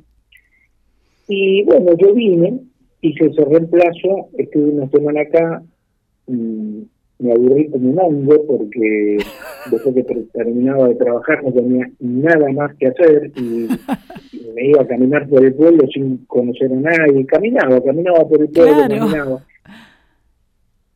Y 1.29 1.65
bueno, 1.65 1.93
yo 1.97 2.15
vine, 2.15 2.61
hice 3.01 3.27
ese 3.27 3.45
reemplazo, 3.45 4.29
estuve 4.37 4.71
una 4.71 4.89
semana 4.91 5.23
acá, 5.23 5.63
mm, 6.27 6.81
me 7.21 7.33
aburrí 7.33 7.69
como 7.71 7.91
un 7.91 7.99
hongo 7.99 8.47
porque 8.47 9.19
después 9.65 9.95
que 9.95 10.03
ter- 10.05 10.27
terminaba 10.33 10.89
de 10.89 10.95
trabajar 10.95 11.43
no 11.45 11.53
tenía 11.53 11.91
nada 12.01 12.51
más 12.53 12.75
que 12.77 12.87
hacer 12.89 13.31
y, 13.37 13.67
y 14.33 14.51
me 14.55 14.69
iba 14.69 14.83
a 14.83 14.87
caminar 14.87 15.29
por 15.29 15.45
el 15.45 15.55
pueblo 15.55 15.87
sin 15.93 16.19
conocer 16.27 16.73
a 16.73 16.77
nadie. 16.77 17.27
Caminaba, 17.27 17.83
caminaba 17.83 18.29
por 18.29 18.41
el 18.41 18.49
pueblo, 18.49 18.75
Claro. 18.87 18.99
caminaba. 18.99 19.45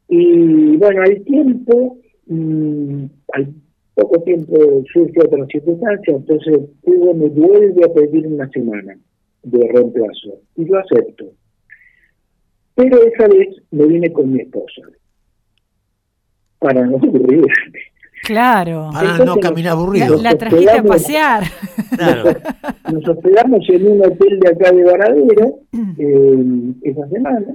Y 0.08 0.76
bueno, 0.76 1.02
al 1.02 1.22
tiempo, 1.24 1.98
mm, 2.26 3.04
al 3.32 3.48
poco 3.94 4.22
tiempo 4.22 4.56
surge 4.92 5.20
otra 5.24 5.46
circunstancia, 5.46 6.14
entonces 6.14 6.60
Hugo 6.82 7.14
me 7.14 7.28
vuelve 7.28 7.84
a 7.84 7.92
pedir 7.92 8.26
una 8.26 8.48
semana 8.50 8.96
de 9.42 9.68
reemplazo 9.72 10.40
y 10.56 10.66
yo 10.68 10.78
acepto. 10.78 11.26
Pero 12.74 13.02
esa 13.06 13.28
vez 13.28 13.48
me 13.70 13.86
vine 13.86 14.12
con 14.12 14.32
mi 14.32 14.40
esposa 14.40 14.82
para 16.58 16.86
no 16.86 16.96
aburrir. 17.02 17.44
Claro. 18.22 18.88
Para 18.92 19.10
Entonces 19.10 19.26
no 19.26 19.36
caminar 19.40 19.74
La, 19.74 19.80
aburrido. 19.80 20.22
la 20.22 20.34
trajiste 20.36 20.70
a 20.78 20.82
pasear. 20.82 21.42
Claro. 21.96 22.30
Nos 22.92 23.08
hospedamos 23.08 23.68
en 23.68 23.86
un 23.86 24.00
hotel 24.00 24.38
de 24.40 24.48
acá 24.48 24.70
de 24.72 24.84
Varadero 24.84 25.58
eh, 25.98 26.72
esa 26.82 27.08
semana. 27.08 27.54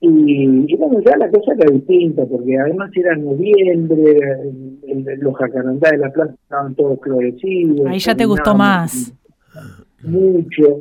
Y, 0.00 0.64
y 0.72 0.76
bueno, 0.76 1.00
ya 1.04 1.16
la 1.16 1.28
cosa 1.28 1.52
era 1.58 1.70
distinta, 1.72 2.24
porque 2.26 2.56
además 2.56 2.90
era 2.94 3.16
noviembre, 3.16 4.02
el- 4.86 5.06
el- 5.08 5.20
los 5.20 5.34
jacarandá 5.36 5.90
de 5.90 5.98
la 5.98 6.10
plaza 6.10 6.34
estaban 6.40 6.74
todos 6.76 7.00
florecidos. 7.00 7.86
Ahí 7.86 7.98
ya 7.98 8.14
te 8.14 8.24
gustó 8.24 8.54
más. 8.54 9.12
Mucho, 10.04 10.78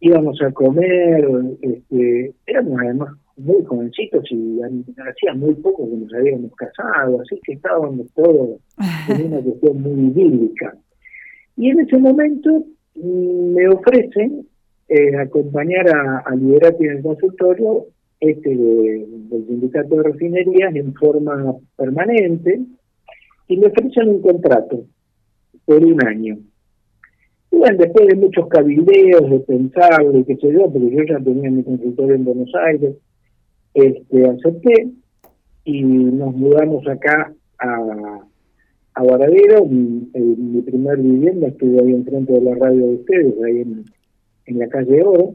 íbamos 0.00 0.40
a 0.40 0.50
comer, 0.52 1.28
este, 1.60 2.32
éramos 2.46 2.80
además 2.82 3.10
muy 3.36 3.64
jovencitos 3.64 4.24
y 4.30 4.60
hacía 4.62 5.34
muy 5.34 5.54
poco 5.54 5.88
que 5.90 5.96
nos 5.96 6.14
habíamos 6.14 6.52
casado, 6.54 7.20
así 7.20 7.38
que 7.44 7.52
estábamos 7.54 8.06
todos 8.14 8.60
en 9.08 9.26
una 9.26 9.40
cuestión 9.42 9.82
muy 9.82 10.10
idílica. 10.10 10.76
Y 11.56 11.70
en 11.70 11.80
ese 11.80 11.98
momento 11.98 12.64
mm, 12.94 13.54
me 13.54 13.68
ofrecen 13.68 14.46
eh, 14.88 15.16
acompañar 15.16 15.88
a, 15.94 16.18
a 16.20 16.34
Liberati 16.34 16.84
en 16.84 16.98
el 16.98 17.02
consultorio 17.02 17.86
este 18.20 18.48
de- 18.50 19.06
del 19.28 19.46
sindicato 19.46 19.96
de 19.96 20.02
refinerías 20.04 20.74
en 20.74 20.94
forma 20.94 21.54
permanente 21.76 22.60
y 23.48 23.56
me 23.58 23.66
ofrecen 23.66 24.08
un 24.08 24.22
contrato 24.22 24.84
por 25.66 25.84
un 25.84 26.02
año. 26.06 26.38
Y 27.50 27.56
bueno, 27.56 27.76
después 27.78 28.06
de 28.08 28.14
muchos 28.16 28.48
cabildeos, 28.48 29.30
de 29.30 29.40
pensarlo 29.40 30.18
y 30.18 30.24
qué 30.24 30.36
sé 30.36 30.52
yo, 30.52 30.70
porque 30.72 30.90
yo 30.90 31.02
ya 31.04 31.18
tenía 31.20 31.50
mi 31.50 31.62
consultorio 31.62 32.14
en 32.14 32.24
Buenos 32.24 32.50
Aires, 32.54 32.94
este, 33.76 34.26
acepté 34.26 34.88
y 35.64 35.82
nos 35.82 36.34
mudamos 36.34 36.86
acá 36.88 37.32
a, 37.58 38.20
a 38.94 39.02
Varadero. 39.02 39.66
Mi, 39.66 40.08
eh, 40.14 40.34
mi 40.38 40.62
primer 40.62 40.98
vivienda 40.98 41.48
estuvo 41.48 41.82
ahí 41.82 41.92
enfrente 41.92 42.32
de 42.32 42.40
la 42.40 42.54
radio 42.54 42.86
de 42.86 42.94
ustedes, 42.94 43.34
ahí 43.44 43.60
en, 43.60 43.84
en 44.46 44.58
la 44.58 44.68
calle 44.68 45.02
Oro. 45.02 45.34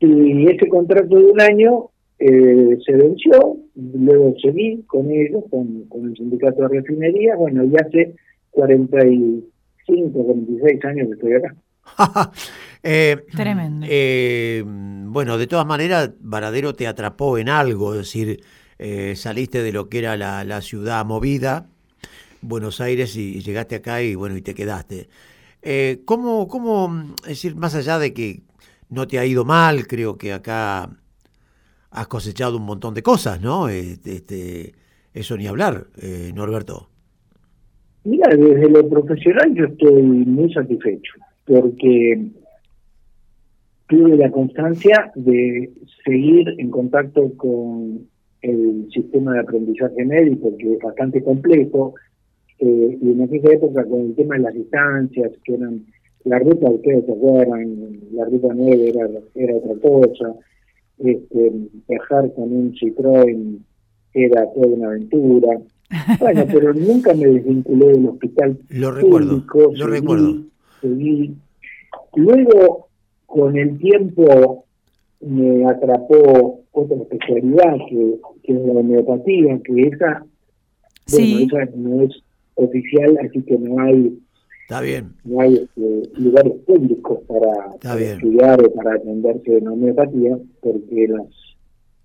Y 0.00 0.46
ese 0.50 0.68
contrato 0.68 1.16
de 1.16 1.24
un 1.24 1.40
año 1.40 1.90
eh, 2.18 2.78
se 2.84 2.92
venció, 2.92 3.58
luego 3.76 4.34
seguí 4.42 4.82
con 4.88 5.10
ellos, 5.10 5.44
con, 5.50 5.84
con 5.84 6.06
el 6.06 6.16
sindicato 6.16 6.62
de 6.62 6.80
refinería, 6.80 7.36
bueno, 7.36 7.64
y 7.64 7.76
hace 7.76 8.14
45, 8.50 10.24
46 10.24 10.84
años 10.84 11.08
que 11.08 11.14
estoy 11.14 11.32
acá. 11.34 11.54
Eh, 12.88 13.26
Tremendo. 13.34 13.84
eh, 13.90 14.62
bueno, 14.64 15.38
de 15.38 15.48
todas 15.48 15.66
maneras, 15.66 16.12
Varadero 16.20 16.72
te 16.74 16.86
atrapó 16.86 17.36
en 17.36 17.48
algo, 17.48 17.94
es 17.94 17.98
decir, 18.00 18.44
eh, 18.78 19.14
saliste 19.16 19.60
de 19.60 19.72
lo 19.72 19.88
que 19.88 19.98
era 19.98 20.16
la, 20.16 20.44
la 20.44 20.60
ciudad 20.60 21.04
movida, 21.04 21.66
Buenos 22.42 22.80
Aires, 22.80 23.16
y, 23.16 23.38
y 23.38 23.40
llegaste 23.40 23.74
acá 23.74 24.02
y 24.02 24.14
bueno, 24.14 24.36
y 24.36 24.42
te 24.42 24.54
quedaste. 24.54 25.08
Eh, 25.62 26.02
¿cómo, 26.04 26.46
¿Cómo, 26.46 27.12
es 27.22 27.28
decir, 27.30 27.56
más 27.56 27.74
allá 27.74 27.98
de 27.98 28.14
que 28.14 28.42
no 28.88 29.08
te 29.08 29.18
ha 29.18 29.24
ido 29.26 29.44
mal, 29.44 29.88
creo 29.88 30.16
que 30.16 30.32
acá 30.32 30.88
has 31.90 32.06
cosechado 32.06 32.56
un 32.58 32.66
montón 32.66 32.94
de 32.94 33.02
cosas, 33.02 33.40
¿no? 33.40 33.68
Este, 33.68 34.16
este, 34.16 34.74
eso 35.12 35.36
ni 35.36 35.48
hablar, 35.48 35.88
eh, 36.00 36.30
Norberto. 36.32 36.88
Mira, 38.04 38.28
desde 38.36 38.70
lo 38.70 38.88
profesional 38.88 39.52
yo 39.56 39.64
estoy 39.64 40.02
muy 40.02 40.52
satisfecho, 40.52 41.14
porque 41.46 42.26
tuve 43.88 44.16
la 44.16 44.30
constancia 44.30 45.12
de 45.14 45.70
seguir 46.04 46.54
en 46.58 46.70
contacto 46.70 47.32
con 47.36 48.06
el 48.42 48.88
sistema 48.92 49.34
de 49.34 49.40
aprendizaje 49.40 50.04
médico, 50.04 50.56
que 50.58 50.74
es 50.74 50.80
bastante 50.80 51.22
complejo, 51.22 51.94
eh, 52.58 52.98
y 53.00 53.10
en 53.10 53.22
aquella 53.22 53.54
época 53.54 53.84
con 53.84 54.00
el 54.00 54.14
tema 54.14 54.36
de 54.36 54.42
las 54.42 54.54
distancias, 54.54 55.32
que 55.44 55.54
eran 55.54 55.84
la 56.24 56.38
ruta, 56.40 56.68
ustedes 56.68 57.04
se 57.06 57.12
acuerdan, 57.12 58.00
la 58.12 58.24
ruta 58.24 58.48
9 58.54 58.88
era, 58.88 59.08
era 59.34 59.54
otra 59.54 59.74
cosa, 59.80 60.34
este, 60.98 61.52
viajar 61.88 62.32
con 62.34 62.52
un 62.52 62.72
Citroën 62.72 63.58
era 64.14 64.52
toda 64.52 64.66
una 64.66 64.88
aventura. 64.88 65.60
Bueno, 66.18 66.44
pero 66.52 66.74
nunca 66.74 67.14
me 67.14 67.26
desvinculé 67.26 67.92
del 67.92 68.06
hospital 68.06 68.58
Lo 68.70 68.90
recuerdo, 68.90 69.44
lo 69.72 69.86
recuerdo. 69.86 70.42
Seguí. 70.88 71.34
Luego, 72.14 72.88
con 73.26 73.56
el 73.56 73.78
tiempo, 73.78 74.64
me 75.20 75.66
atrapó 75.66 76.60
otra 76.72 76.96
especialidad 76.96 77.76
que, 77.88 78.16
que 78.42 78.52
es 78.52 78.66
la 78.66 78.72
homeopatía, 78.72 79.60
que 79.64 79.82
esa, 79.88 80.24
Sí. 81.06 81.46
bueno, 81.46 81.62
esa 81.62 81.76
no 81.76 82.02
es 82.02 82.22
oficial, 82.56 83.18
así 83.24 83.40
que 83.42 83.58
no 83.58 83.80
hay 83.80 84.18
Está 84.68 84.80
bien, 84.80 85.12
no 85.24 85.40
hay 85.40 85.54
este, 85.54 86.20
lugares 86.20 86.54
públicos 86.66 87.20
para, 87.28 88.00
estudiar 88.00 88.60
o 88.60 88.72
para 88.72 88.94
atenderse 88.94 89.58
en 89.58 89.68
homeopatía, 89.68 90.36
porque 90.60 91.06
las, 91.06 91.28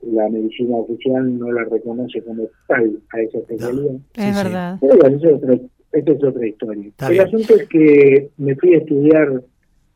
la 0.04 0.30
medicina 0.30 0.76
oficial 0.76 1.40
no 1.40 1.52
la 1.52 1.64
reconoce 1.64 2.22
como 2.22 2.44
tal 2.68 3.02
a 3.14 3.22
esa 3.22 3.40
especialidad. 3.40 3.96
Es 4.14 4.36
sí. 4.38 4.44
verdad. 4.44 4.78
Pero 4.80 4.96
bueno, 4.96 5.18
esa 5.18 5.28
es 5.30 5.34
otra, 5.34 5.58
esa 5.92 6.12
es 6.12 6.24
otra 6.24 6.48
historia. 6.48 6.88
Está 6.88 7.08
El 7.08 7.14
bien. 7.14 7.26
asunto 7.26 7.56
es 7.56 7.68
que 7.70 8.30
me 8.38 8.56
fui 8.56 8.74
a 8.76 8.78
estudiar 8.78 9.44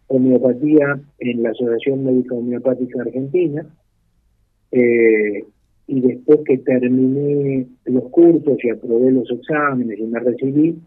homeopatía 0.08 1.00
en 1.20 1.44
la 1.44 1.50
Asociación 1.50 2.04
Médica 2.06 2.36
Homeopática 2.36 3.02
Argentina, 3.02 3.66
eh, 4.72 5.46
y 5.88 6.02
después 6.02 6.40
que 6.46 6.58
terminé 6.60 7.68
los 7.86 8.04
cursos 8.10 8.58
y 8.64 8.70
aprobé 8.70 9.12
los 9.12 9.30
exámenes 9.32 10.00
y 10.00 10.04
me 10.04 10.20
recibí, 10.20 10.80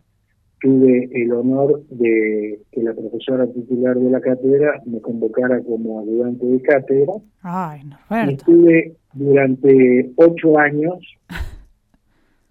tuve 0.60 1.08
el 1.12 1.32
honor 1.32 1.82
de 1.90 2.58
que 2.72 2.82
la 2.82 2.92
profesora 2.92 3.46
titular 3.46 3.96
de 3.96 4.10
la 4.10 4.20
cátedra 4.20 4.82
me 4.86 5.00
convocara 5.00 5.60
como 5.62 6.00
ayudante 6.00 6.44
de 6.46 6.60
cátedra 6.62 7.12
Ay, 7.42 7.80
y 7.82 7.86
Norberto. 7.86 8.30
estuve 8.32 8.96
durante 9.14 10.10
ocho 10.16 10.58
años 10.58 10.98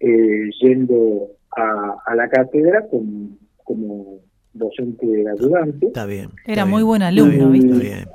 eh, 0.00 0.50
yendo 0.62 1.28
a, 1.58 1.96
a 2.06 2.14
la 2.14 2.28
cátedra 2.28 2.86
como, 2.88 3.36
como 3.64 4.20
docente 4.52 5.06
ayudante. 5.36 5.86
está 5.86 6.06
bien. 6.06 6.30
Era 6.46 6.64
muy 6.64 6.78
bien, 6.78 6.86
buen 6.86 7.02
está 7.02 7.08
alumno, 7.08 7.50
bien, 7.50 7.52
¿viste? 7.52 7.72
Está 7.72 7.82
bien. 7.96 8.08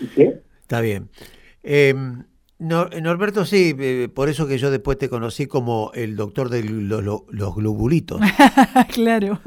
¿Y 0.00 0.06
qué? 0.14 0.40
Está 0.62 0.80
bien. 0.80 1.08
Eh, 1.62 1.94
Nor- 2.58 3.02
Norberto, 3.02 3.44
sí, 3.44 3.74
eh, 3.78 4.08
por 4.12 4.30
eso 4.30 4.46
que 4.46 4.56
yo 4.56 4.70
después 4.70 4.96
te 4.96 5.10
conocí 5.10 5.46
como 5.46 5.90
el 5.94 6.16
doctor 6.16 6.48
de 6.48 6.62
lo- 6.64 7.02
lo- 7.02 7.26
los 7.30 7.54
globulitos. 7.54 8.18
claro. 8.94 9.38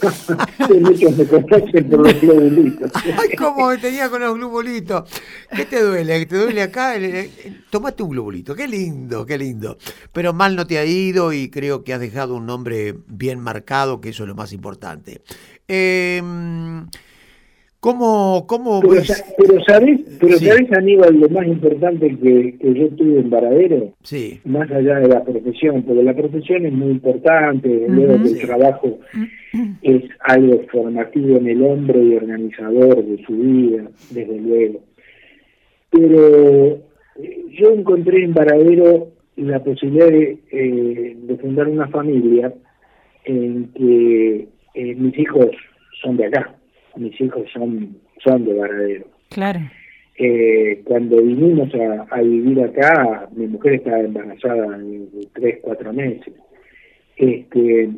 Sí, 0.00 0.74
muchos 0.80 1.16
me 1.18 1.26
conocen 1.26 1.90
por 1.90 2.00
los 2.10 2.18
globulitos. 2.20 2.90
Ay, 3.04 3.36
cómo 3.36 3.68
me 3.68 3.76
tenía 3.76 4.08
con 4.08 4.22
los 4.22 4.34
globulitos. 4.34 5.10
¿Qué 5.54 5.66
te 5.66 5.82
duele? 5.82 6.24
¿Te 6.24 6.36
duele 6.38 6.62
acá? 6.62 6.96
Eh, 6.96 7.30
eh, 7.44 7.60
Tomate 7.68 8.02
un 8.02 8.10
globulito. 8.10 8.54
Qué 8.54 8.66
lindo, 8.66 9.26
qué 9.26 9.36
lindo. 9.36 9.76
Pero 10.12 10.32
mal 10.32 10.56
no 10.56 10.66
te 10.66 10.78
ha 10.78 10.84
ido 10.86 11.34
y 11.34 11.50
creo 11.50 11.84
que 11.84 11.92
has 11.92 12.00
dejado 12.00 12.36
un 12.36 12.46
nombre 12.46 12.94
bien 13.06 13.38
marcado, 13.38 14.00
que 14.00 14.08
eso 14.08 14.22
es 14.22 14.28
lo 14.28 14.34
más 14.34 14.54
importante. 14.54 15.20
Eh, 15.68 16.22
¿Cómo, 17.86 18.44
cómo 18.48 18.80
Pero, 18.80 19.04
sa- 19.04 19.24
pero 19.38 19.60
sabes, 19.64 20.00
pero 20.18 20.36
Sí. 20.38 20.46
sabes 20.46 20.72
Aníbal, 20.72 21.20
lo 21.20 21.28
más 21.28 21.46
importante 21.46 22.08
que, 22.20 22.56
que 22.58 22.74
yo 22.74 22.88
tuve 22.96 23.20
en 23.20 23.30
Varadero, 23.30 23.92
Sí, 24.02 24.40
más 24.44 24.68
allá 24.72 24.96
de 24.98 25.06
la 25.06 25.22
profesión, 25.22 25.84
porque 25.84 26.02
la 26.02 26.12
profesión 26.16 26.66
es 26.66 26.72
muy 26.72 26.90
importante, 26.90 27.68
desde 27.68 27.88
luego 27.88 28.20
que 28.24 28.28
el 28.30 28.40
trabajo 28.40 28.98
es 29.82 30.02
algo 30.18 30.62
formativo 30.72 31.36
en 31.36 31.46
el 31.46 31.62
hombre 31.62 32.02
y 32.02 32.16
organizador 32.16 33.04
de 33.04 33.24
su 33.24 33.32
vida, 33.36 33.84
desde 34.10 34.36
luego. 34.40 34.80
pero 35.90 36.78
eh, 37.22 37.44
yo 37.58 37.70
encontré 37.70 38.24
en 38.24 38.34
Varadero 38.34 39.12
la 39.36 39.62
posibilidad 39.62 40.08
de, 40.08 40.38
eh, 40.50 41.16
de 41.22 41.36
fundar 41.36 41.68
una 41.68 41.86
familia 41.88 42.52
en 43.26 43.68
que 43.74 44.48
eh, 44.74 44.94
mis 44.96 45.16
hijos 45.20 45.50
son 46.02 46.16
de 46.16 46.26
acá, 46.26 46.52
mis 46.96 47.20
hijos 47.20 47.44
son, 47.52 47.98
son 48.24 48.44
de 48.44 48.54
Varadero. 48.54 49.06
Claro. 49.30 49.60
Eh, 50.18 50.82
cuando 50.84 51.22
vinimos 51.22 51.68
a, 51.74 52.06
a, 52.10 52.22
vivir 52.22 52.62
acá, 52.62 53.28
mi 53.34 53.46
mujer 53.46 53.74
estaba 53.74 54.00
embarazada 54.00 54.78
de 54.78 55.28
tres, 55.34 55.58
cuatro 55.62 55.92
meses. 55.92 56.32
Este, 57.16 57.90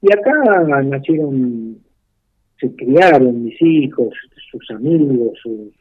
y 0.00 0.12
acá 0.12 0.82
nacieron, 0.84 1.78
se 2.60 2.74
criaron 2.76 3.44
mis 3.44 3.60
hijos, 3.60 4.14
sus 4.50 4.70
amigos, 4.70 5.38
sus, 5.42 5.72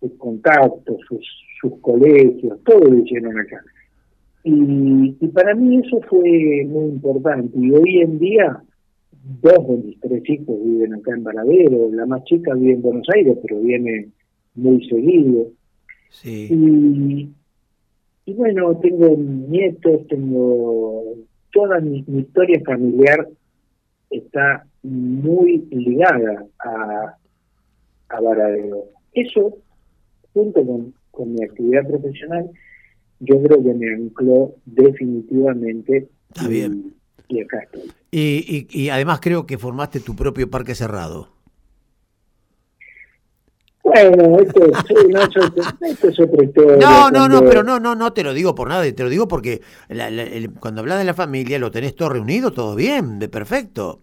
sus 0.00 0.12
contactos, 0.18 0.96
sus, 1.06 1.26
sus 1.60 1.78
colegios, 1.80 2.58
todo 2.64 2.80
lo 2.80 2.98
hicieron 2.98 3.38
acá. 3.38 3.62
Y, 4.44 5.16
y 5.20 5.28
para 5.28 5.54
mí 5.54 5.80
eso 5.84 6.00
fue 6.08 6.64
muy 6.66 6.90
importante. 6.90 7.50
Y 7.58 7.70
hoy 7.70 8.00
en 8.00 8.18
día, 8.18 8.62
dos 9.42 9.68
de 9.68 9.76
mis 9.78 10.00
tres 10.00 10.22
hijos 10.28 10.56
viven 10.64 10.94
acá 10.94 11.12
en 11.14 11.24
Varadero. 11.24 11.90
La 11.92 12.06
más 12.06 12.24
chica 12.24 12.54
vive 12.54 12.74
en 12.74 12.82
Buenos 12.82 13.06
Aires, 13.14 13.36
pero 13.42 13.60
viene 13.60 14.08
muy 14.54 14.86
seguido. 14.88 15.48
Sí. 16.10 16.48
Y, 16.50 17.28
y 18.30 18.34
bueno, 18.34 18.76
tengo 18.78 19.16
nietos, 19.16 20.06
tengo 20.08 21.14
toda 21.52 21.80
mi, 21.80 22.04
mi 22.06 22.20
historia 22.20 22.60
familiar 22.64 23.28
está 24.10 24.66
muy 24.82 25.66
ligada 25.70 26.44
a, 26.64 27.16
a 28.08 28.20
Varadero. 28.20 28.84
Eso, 29.12 29.56
junto 30.32 30.64
con, 30.64 30.94
con 31.10 31.32
mi 31.32 31.42
actividad 31.42 31.86
profesional, 31.88 32.50
yo 33.20 33.42
creo 33.42 33.62
que 33.62 33.74
me 33.74 33.94
ancló 33.94 34.54
definitivamente 34.66 36.08
Está 36.28 36.48
bien. 36.48 36.72
y, 36.72 36.92
y. 37.28 37.40
Y, 38.10 38.66
y, 38.70 38.82
y 38.84 38.88
además 38.90 39.18
creo 39.20 39.46
que 39.46 39.58
formaste 39.58 40.00
tu 40.00 40.14
propio 40.14 40.48
parque 40.50 40.74
cerrado. 40.74 41.32
Bueno, 43.82 44.38
esto, 44.40 44.62
sí, 44.88 44.94
no, 45.10 45.20
esto 45.22 46.08
es 46.08 46.18
otra 46.20 46.42
historia. 46.44 46.76
No, 46.78 47.10
no, 47.10 47.28
no, 47.28 47.44
pero 47.44 47.62
no, 47.62 47.78
no, 47.78 47.94
no 47.94 48.12
te 48.14 48.22
lo 48.22 48.32
digo 48.32 48.54
por 48.54 48.68
nada, 48.68 48.90
te 48.90 49.02
lo 49.02 49.10
digo 49.10 49.28
porque 49.28 49.60
la- 49.88 50.10
la- 50.10 50.22
el- 50.22 50.52
cuando 50.52 50.80
hablas 50.80 50.98
de 50.98 51.04
la 51.04 51.12
familia 51.12 51.58
lo 51.58 51.70
tenés 51.70 51.94
todo 51.94 52.08
reunido, 52.08 52.50
todo 52.50 52.74
bien, 52.74 53.18
de 53.18 53.28
perfecto. 53.28 54.00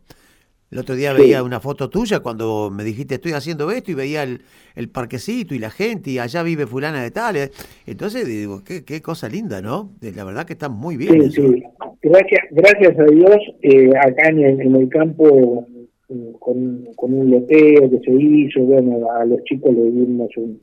El 0.72 0.80
otro 0.80 0.96
día 0.96 1.14
Sí. 1.16 1.22
veía 1.24 1.44
una 1.44 1.60
foto 1.60 1.90
tuya 1.90 2.22
cuando 2.22 2.72
me 2.74 2.84
dijiste 2.86 3.16
estoy 3.16 3.34
haciendo 3.34 3.70
esto 3.72 3.92
y 3.92 3.94
veía 3.94 4.24
el, 4.24 4.42
el 4.76 4.88
parquecito 4.90 5.54
y 5.54 5.60
la 5.60 5.70
gente 5.70 6.12
y 6.12 6.18
allá 6.20 6.44
vive 6.44 6.66
fulana 6.66 7.04
de 7.04 7.12
tal. 7.12 7.36
eh. 7.36 7.52
Entonces 7.86 8.26
digo, 8.26 8.64
qué, 8.64 8.86
qué 8.86 9.02
cosa 9.02 9.28
linda, 9.28 9.62
¿no? 9.62 9.92
Eh, 10.02 10.14
La 10.16 10.24
verdad 10.24 10.46
que 10.46 10.54
está 10.54 10.70
muy 10.70 10.96
bien. 10.96 11.12
Sí, 11.32 11.40
eso. 11.42 11.50
sí. 11.54 11.64
Gracias, 12.04 12.42
gracias 12.52 12.98
a 13.00 13.04
Dios, 13.04 13.36
eh, 13.62 13.90
acá 14.00 14.30
en 14.30 14.40
el, 14.40 14.62
en 14.62 14.76
el 14.76 14.90
campo, 14.90 15.68
eh, 16.10 16.32
con, 16.40 16.86
con 16.96 17.14
un 17.14 17.30
loteo 17.30 17.90
que 17.90 18.00
se 18.00 18.12
hizo, 18.12 18.62
bueno, 18.62 19.12
a 19.12 19.26
los 19.26 19.44
chicos 19.44 19.72
le 19.74 19.84
dimos 19.92 20.30
un, 20.38 20.62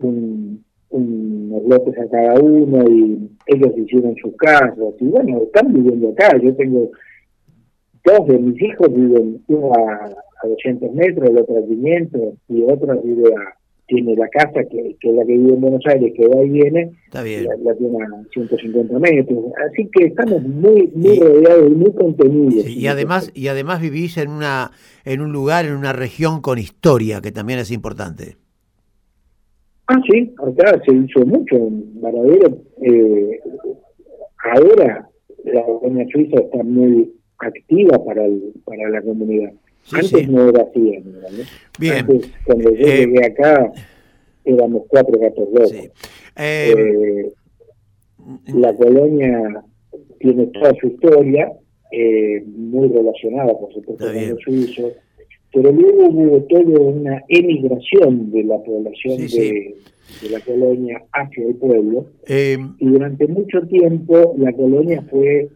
un- 0.00 0.64
unos 0.90 1.62
lotes 1.66 1.98
a 1.98 2.08
cada 2.08 2.40
uno 2.40 2.84
y 2.88 3.28
ellos 3.46 3.72
hicieron 3.76 4.14
sus 4.22 4.36
casas. 4.36 4.74
Y 5.00 5.04
bueno, 5.06 5.42
están 5.42 5.72
viviendo 5.72 6.10
acá. 6.10 6.36
Yo 6.40 6.54
tengo 6.54 6.90
dos 8.04 8.26
de 8.28 8.38
mis 8.38 8.60
hijos, 8.62 8.88
viven 8.94 9.42
uno 9.48 9.72
a, 9.72 10.04
a 10.42 10.48
200 10.48 10.92
metros, 10.92 11.30
el 11.30 11.38
otro 11.38 11.58
a 11.58 11.66
500 11.66 12.20
y 12.48 12.62
otro 12.62 13.00
vive 13.02 13.34
a, 13.34 13.56
tiene 13.86 14.16
la 14.16 14.28
casa 14.28 14.64
que, 14.70 14.96
que 14.98 15.10
es 15.10 15.14
la 15.14 15.24
que 15.26 15.32
vive 15.34 15.52
en 15.54 15.60
Buenos 15.60 15.82
Aires, 15.86 16.12
que 16.16 16.26
va 16.26 16.42
y 16.42 16.48
viene, 16.48 16.92
Está 17.04 17.22
bien. 17.22 17.44
la, 17.44 17.54
la 17.56 17.74
tiene 17.76 17.98
a 18.02 18.22
150 18.32 18.98
metros. 18.98 19.38
Así 19.70 19.88
que 19.92 20.06
estamos 20.06 20.42
muy 20.42 20.90
muy 20.94 21.12
Y- 21.16 21.20
rodeados 21.20 21.70
y 21.70 21.74
muy 21.74 21.92
contenidos. 21.92 22.66
Y 22.66 22.86
además, 22.86 23.30
y 23.34 23.48
además 23.48 23.80
vivís 23.82 24.16
en 24.16 24.30
una, 24.30 24.70
en 25.04 25.20
un 25.20 25.32
lugar, 25.32 25.66
en 25.66 25.74
una 25.74 25.92
región 25.92 26.40
con 26.40 26.58
historia, 26.58 27.20
que 27.20 27.30
también 27.32 27.58
es 27.58 27.70
importante. 27.70 28.36
Ah, 29.86 30.00
sí, 30.10 30.32
acá 30.38 30.80
se 30.86 30.94
hizo 30.94 31.26
mucho 31.26 31.56
en 31.56 32.00
Varadero. 32.00 32.56
Eh, 32.80 33.38
ahora 34.54 35.08
la 35.44 35.62
colonia 35.62 36.06
suiza 36.10 36.40
está 36.40 36.62
muy 36.62 37.12
activa 37.38 38.04
para 38.04 38.24
el, 38.24 38.52
para 38.64 38.88
la 38.88 39.02
comunidad. 39.02 39.52
Sí, 39.82 39.96
Antes 39.96 40.10
sí. 40.10 40.26
no 40.28 40.48
era 40.48 40.62
así. 40.62 40.80
¿no? 40.80 41.12
Bien. 41.78 41.94
Antes, 41.96 42.30
cuando 42.46 42.70
yo 42.74 42.86
Eh, 42.86 43.06
llegué 43.06 43.26
acá, 43.26 43.72
éramos 44.44 44.82
cuatro 44.88 45.18
gatos 45.20 45.48
locos. 45.52 45.70
Sí. 45.70 45.90
Eh, 46.36 46.72
Eh, 46.76 47.32
la 48.54 48.74
colonia 48.74 49.62
tiene 50.18 50.46
toda 50.46 50.74
su 50.80 50.86
historia, 50.88 51.52
muy 52.46 52.88
relacionada, 52.88 53.52
por 53.58 53.72
supuesto, 53.72 54.04
con 54.06 54.28
los 54.30 54.40
suizos, 54.40 54.92
pero 55.52 55.70
luego 55.70 56.08
hubo 56.08 56.40
toda 56.44 56.80
una 56.80 57.22
emigración 57.28 58.32
de 58.32 58.42
la 58.44 58.58
población 58.62 59.18
de, 59.18 59.76
de 60.22 60.30
la 60.30 60.40
colonia 60.40 61.04
hacia 61.12 61.46
el 61.46 61.54
pueblo, 61.56 62.06
y 62.26 62.84
durante 62.86 63.26
mucho 63.28 63.60
tiempo 63.68 64.34
la 64.38 64.52
colonia 64.54 65.02
fue, 65.10 65.48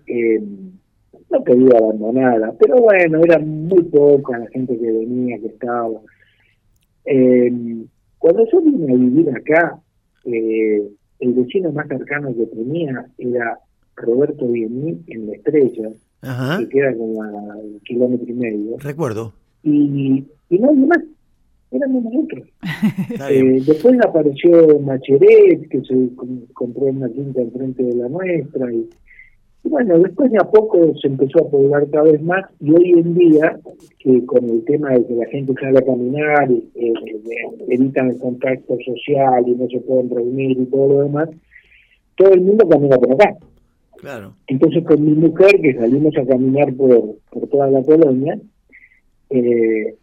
no 1.31 1.43
te 1.43 1.55
digo 1.55 1.77
abandonada, 1.77 2.55
pero 2.59 2.81
bueno, 2.81 3.21
era 3.23 3.39
muy 3.39 3.83
poca 3.85 4.39
la 4.39 4.47
gente 4.49 4.79
que 4.79 4.91
venía, 4.93 5.39
que 5.39 5.47
estaba. 5.49 6.01
Eh, 7.05 7.53
cuando 8.19 8.45
yo 8.51 8.61
vine 8.61 8.93
a 8.93 8.97
vivir 8.97 9.31
acá, 9.31 9.79
eh, 10.25 10.89
el 11.21 11.33
vecino 11.35 11.73
más 11.73 11.87
cercano 11.89 12.35
que 12.35 12.47
tenía 12.47 13.07
era 13.19 13.59
Roberto 13.97 14.47
Biení 14.47 15.01
en 15.09 15.27
La 15.27 15.33
Estrella, 15.35 15.91
ajá, 16.23 16.59
que 16.59 16.69
queda 16.69 16.95
como 16.97 17.23
a 17.23 17.29
un 17.57 17.81
kilómetro 17.85 18.27
y 18.29 18.33
medio, 18.35 18.77
recuerdo. 18.79 19.33
y, 19.63 20.25
y 20.51 20.59
nadie 20.59 20.87
más, 20.87 20.99
éramos 21.71 22.05
nosotros. 22.05 22.49
Eh, 23.31 23.61
después 23.67 23.99
apareció 24.03 24.79
Macheret, 24.81 25.69
que 25.69 25.81
se 25.83 26.15
com- 26.15 26.47
compró 26.55 26.87
una 26.87 27.09
quinta 27.11 27.41
enfrente 27.43 27.83
de 27.83 27.95
la 27.95 28.09
nuestra. 28.09 28.73
Y, 28.73 28.89
y 29.69 29.71
bueno, 29.71 29.99
después 29.99 30.33
de 30.33 30.39
a 30.39 30.51
poco 30.51 30.95
se 30.99 31.09
empezó 31.09 31.41
a 31.41 31.51
poblar 31.51 31.87
cada 31.91 32.05
vez 32.05 32.23
más. 32.23 32.47
Y 32.59 32.71
hoy 32.71 32.93
en 32.93 33.15
día, 33.15 33.61
que 33.99 34.25
con 34.25 34.49
el 34.49 34.65
tema 34.65 34.93
de 34.93 35.07
que 35.07 35.15
la 35.15 35.27
gente 35.27 35.53
sale 35.61 35.79
a 35.79 35.83
caminar, 35.83 36.51
y, 36.51 36.71
eh, 36.75 36.93
eh, 37.05 37.65
evitan 37.69 38.09
el 38.09 38.19
contacto 38.19 38.79
social 38.83 39.45
y 39.47 39.55
no 39.55 39.69
se 39.69 39.81
pueden 39.81 40.09
reunir 40.09 40.59
y 40.59 40.65
todo 40.67 40.89
lo 40.89 41.03
demás, 41.03 41.29
todo 42.17 42.33
el 42.33 42.41
mundo 42.41 42.67
camina 42.67 42.97
por 42.97 43.13
acá. 43.13 43.37
Claro. 43.99 44.33
Entonces 44.47 44.83
con 44.85 45.05
mi 45.05 45.13
mujer, 45.13 45.61
que 45.61 45.75
salimos 45.75 46.17
a 46.17 46.25
caminar 46.25 46.73
por, 46.73 47.17
por 47.31 47.47
toda 47.49 47.71
la 47.71 47.83
colonia, 47.83 48.41
eh, 49.29 49.97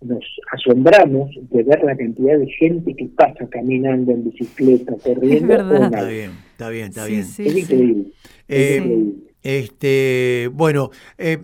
nos 0.00 0.24
asombramos 0.52 1.30
de 1.50 1.62
ver 1.64 1.82
la 1.82 1.96
cantidad 1.96 2.38
de 2.38 2.46
gente 2.52 2.94
que 2.94 3.06
pasa 3.16 3.46
caminando 3.50 4.12
en 4.12 4.24
bicicleta, 4.24 4.94
corriendo. 5.02 5.48
verdad. 5.48 5.80
o 5.80 5.84
Está 5.84 6.04
bien, 6.06 6.30
está 6.52 6.68
bien, 6.70 6.88
está 6.88 7.04
Sí, 7.06 7.12
bien. 7.12 7.24
sí, 7.24 7.46
es 7.46 7.52
sí. 7.52 7.60
increíble. 7.60 8.04
es 8.48 8.58
Eh, 8.60 8.76
increíble. 8.76 9.12
Este, 9.40 10.50
bueno, 10.52 10.90
eh, 11.16 11.38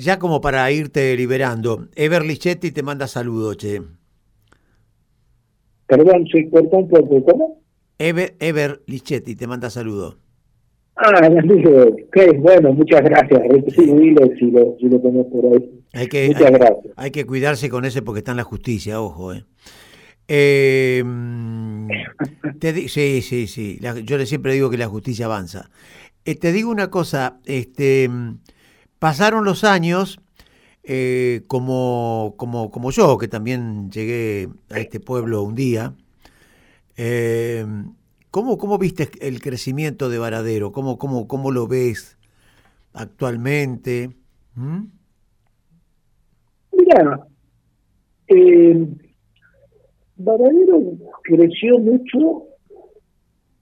ya 0.00 0.18
como 0.18 0.40
para 0.40 0.70
irte 0.70 1.16
liberando, 1.16 1.88
Ever 1.96 2.24
Lichetti 2.24 2.70
te 2.70 2.82
manda 2.82 3.06
saludos, 3.06 3.56
che. 3.56 3.82
Perdón, 5.86 6.26
se 6.32 6.48
cortó 6.48 6.78
un 6.78 6.88
poco. 6.88 7.24
¿Cómo? 7.24 7.60
Ever, 7.98 8.34
Ever 8.38 8.82
Lichetti 8.86 9.34
te 9.34 9.46
manda 9.46 9.68
saludos. 9.70 10.16
Ah, 10.96 11.10
amigo. 11.26 11.82
Ok, 11.82 12.38
bueno, 12.38 12.72
muchas 12.72 13.02
gracias. 13.02 13.40
Retribuilo 13.48 14.26
si 14.38 14.50
lo, 14.50 14.76
si 14.78 14.88
lo 14.88 15.00
tenés 15.00 15.26
por 15.26 15.44
ahí. 15.46 15.79
Hay 15.92 16.08
que, 16.08 16.28
Muchas 16.28 16.42
hay, 16.44 16.52
gracias. 16.52 16.94
hay 16.96 17.10
que 17.10 17.26
cuidarse 17.26 17.68
con 17.68 17.84
ese 17.84 18.02
porque 18.02 18.18
está 18.20 18.30
en 18.32 18.36
la 18.38 18.44
justicia, 18.44 19.00
ojo, 19.00 19.32
eh. 19.32 19.44
Eh, 20.28 21.02
te 22.60 22.72
di- 22.72 22.88
sí, 22.88 23.20
sí, 23.22 23.46
sí. 23.48 23.78
la- 23.80 23.98
yo 23.98 24.16
le 24.16 24.26
siempre 24.26 24.52
digo 24.54 24.70
que 24.70 24.78
la 24.78 24.86
justicia 24.88 25.26
avanza. 25.26 25.70
Eh, 26.24 26.36
te 26.36 26.52
digo 26.52 26.70
una 26.70 26.90
cosa, 26.90 27.38
este, 27.46 28.08
pasaron 29.00 29.44
los 29.44 29.64
años, 29.64 30.20
eh, 30.84 31.42
como, 31.48 32.34
como, 32.36 32.70
como 32.70 32.90
yo, 32.92 33.18
que 33.18 33.26
también 33.28 33.90
llegué 33.90 34.48
a 34.70 34.78
este 34.78 35.00
pueblo 35.00 35.42
un 35.42 35.54
día. 35.56 35.94
Eh, 36.96 37.66
¿cómo, 38.30 38.56
¿Cómo 38.58 38.78
viste 38.78 39.10
el 39.20 39.40
crecimiento 39.40 40.08
de 40.08 40.18
Varadero? 40.18 40.70
¿Cómo, 40.70 40.98
cómo, 40.98 41.26
cómo 41.26 41.50
lo 41.50 41.66
ves 41.66 42.18
actualmente? 42.92 44.10
¿Mm? 44.54 44.84
Mira, 46.90 47.20
eh, 48.26 48.86
Varadero 50.16 50.82
creció 51.22 51.78
mucho 51.78 52.46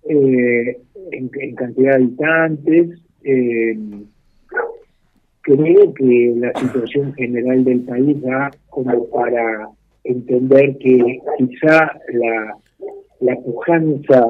eh, 0.08 0.78
en, 1.12 1.54
cantidad 1.54 1.98
de 1.98 2.04
habitantes. 2.04 3.02
eh, 3.24 3.78
creo 5.42 5.94
que 5.94 6.34
la 6.36 6.52
situación 6.58 7.12
general 7.14 7.64
del 7.64 7.80
país 7.80 8.20
da 8.22 8.50
como 8.70 9.06
para 9.08 9.68
entender 10.04 10.78
que 10.78 11.20
quizá 11.38 11.92
la, 12.12 12.56
la 13.20 13.36
pujanza 13.36 14.26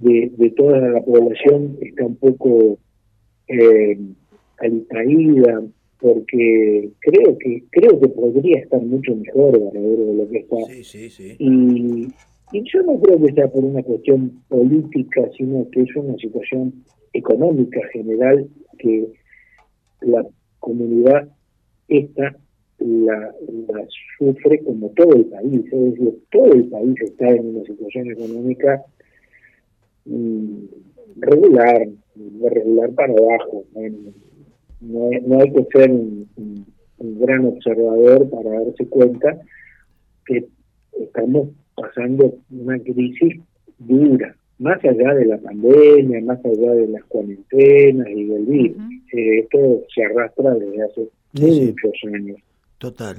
de, 0.00 0.30
de 0.36 0.50
toda 0.50 0.78
la 0.78 1.00
población 1.02 1.76
está 1.80 2.06
un 2.06 2.16
poco 2.16 2.78
eh, 3.48 3.98
porque 6.00 6.90
creo 7.00 7.36
que 7.38 7.64
creo 7.70 7.98
que 8.00 8.08
podría 8.08 8.58
estar 8.58 8.80
mucho 8.80 9.16
mejor 9.16 9.58
Varadero 9.58 10.06
de 10.06 10.14
lo 10.14 10.28
que 10.28 10.38
está. 10.38 10.56
Sí, 10.68 10.84
sí, 10.84 11.10
sí. 11.10 11.36
Y, 11.38 12.08
y 12.52 12.62
yo 12.72 12.82
no 12.82 13.00
creo 13.00 13.20
que 13.20 13.32
sea 13.32 13.48
por 13.48 13.64
una 13.64 13.82
cuestión 13.82 14.42
política, 14.48 15.28
sino 15.36 15.68
que 15.70 15.82
es 15.82 15.96
una 15.96 16.16
situación 16.16 16.72
económica 17.12 17.80
general 17.92 18.48
que 18.78 19.08
la 20.02 20.24
comunidad 20.60 21.28
esta 21.88 22.36
la, 22.78 23.34
la 23.68 23.86
sufre 24.18 24.62
como 24.62 24.90
todo 24.90 25.14
el 25.14 25.26
país, 25.26 25.64
es 25.72 25.92
decir, 25.94 26.18
todo 26.30 26.52
el 26.52 26.68
país 26.68 26.94
está 27.00 27.28
en 27.28 27.56
una 27.56 27.64
situación 27.64 28.10
económica 28.12 28.84
mm, 30.04 30.64
regular, 31.16 31.88
regular 32.40 32.90
para 32.92 33.12
abajo. 33.12 33.64
¿no? 33.74 34.27
No, 34.80 35.10
no 35.26 35.40
hay 35.40 35.52
que 35.52 35.64
ser 35.72 35.90
un, 35.90 36.28
un- 36.36 36.66
un 36.98 37.20
gran 37.20 37.44
observador 37.46 38.28
para 38.30 38.50
darse 38.60 38.86
cuenta 38.88 39.40
que 40.26 40.46
estamos 41.00 41.50
pasando 41.76 42.34
una 42.50 42.76
crisis 42.80 43.40
dura, 43.78 44.34
más 44.58 44.82
allá 44.84 45.14
de 45.14 45.26
la 45.26 45.38
pandemia, 45.38 46.20
más 46.22 46.44
allá 46.44 46.72
de 46.74 46.88
las 46.88 47.04
cuarentenas 47.04 48.08
y 48.08 48.24
del 48.24 48.46
virus. 48.46 48.76
Eh, 49.12 49.38
esto 49.40 49.82
se 49.94 50.04
arrastra 50.04 50.54
desde 50.54 50.82
hace 50.82 51.08
Sí, 51.34 51.52
sí. 51.52 51.74
muchos 51.84 52.12
años. 52.14 52.36
Total. 52.78 53.16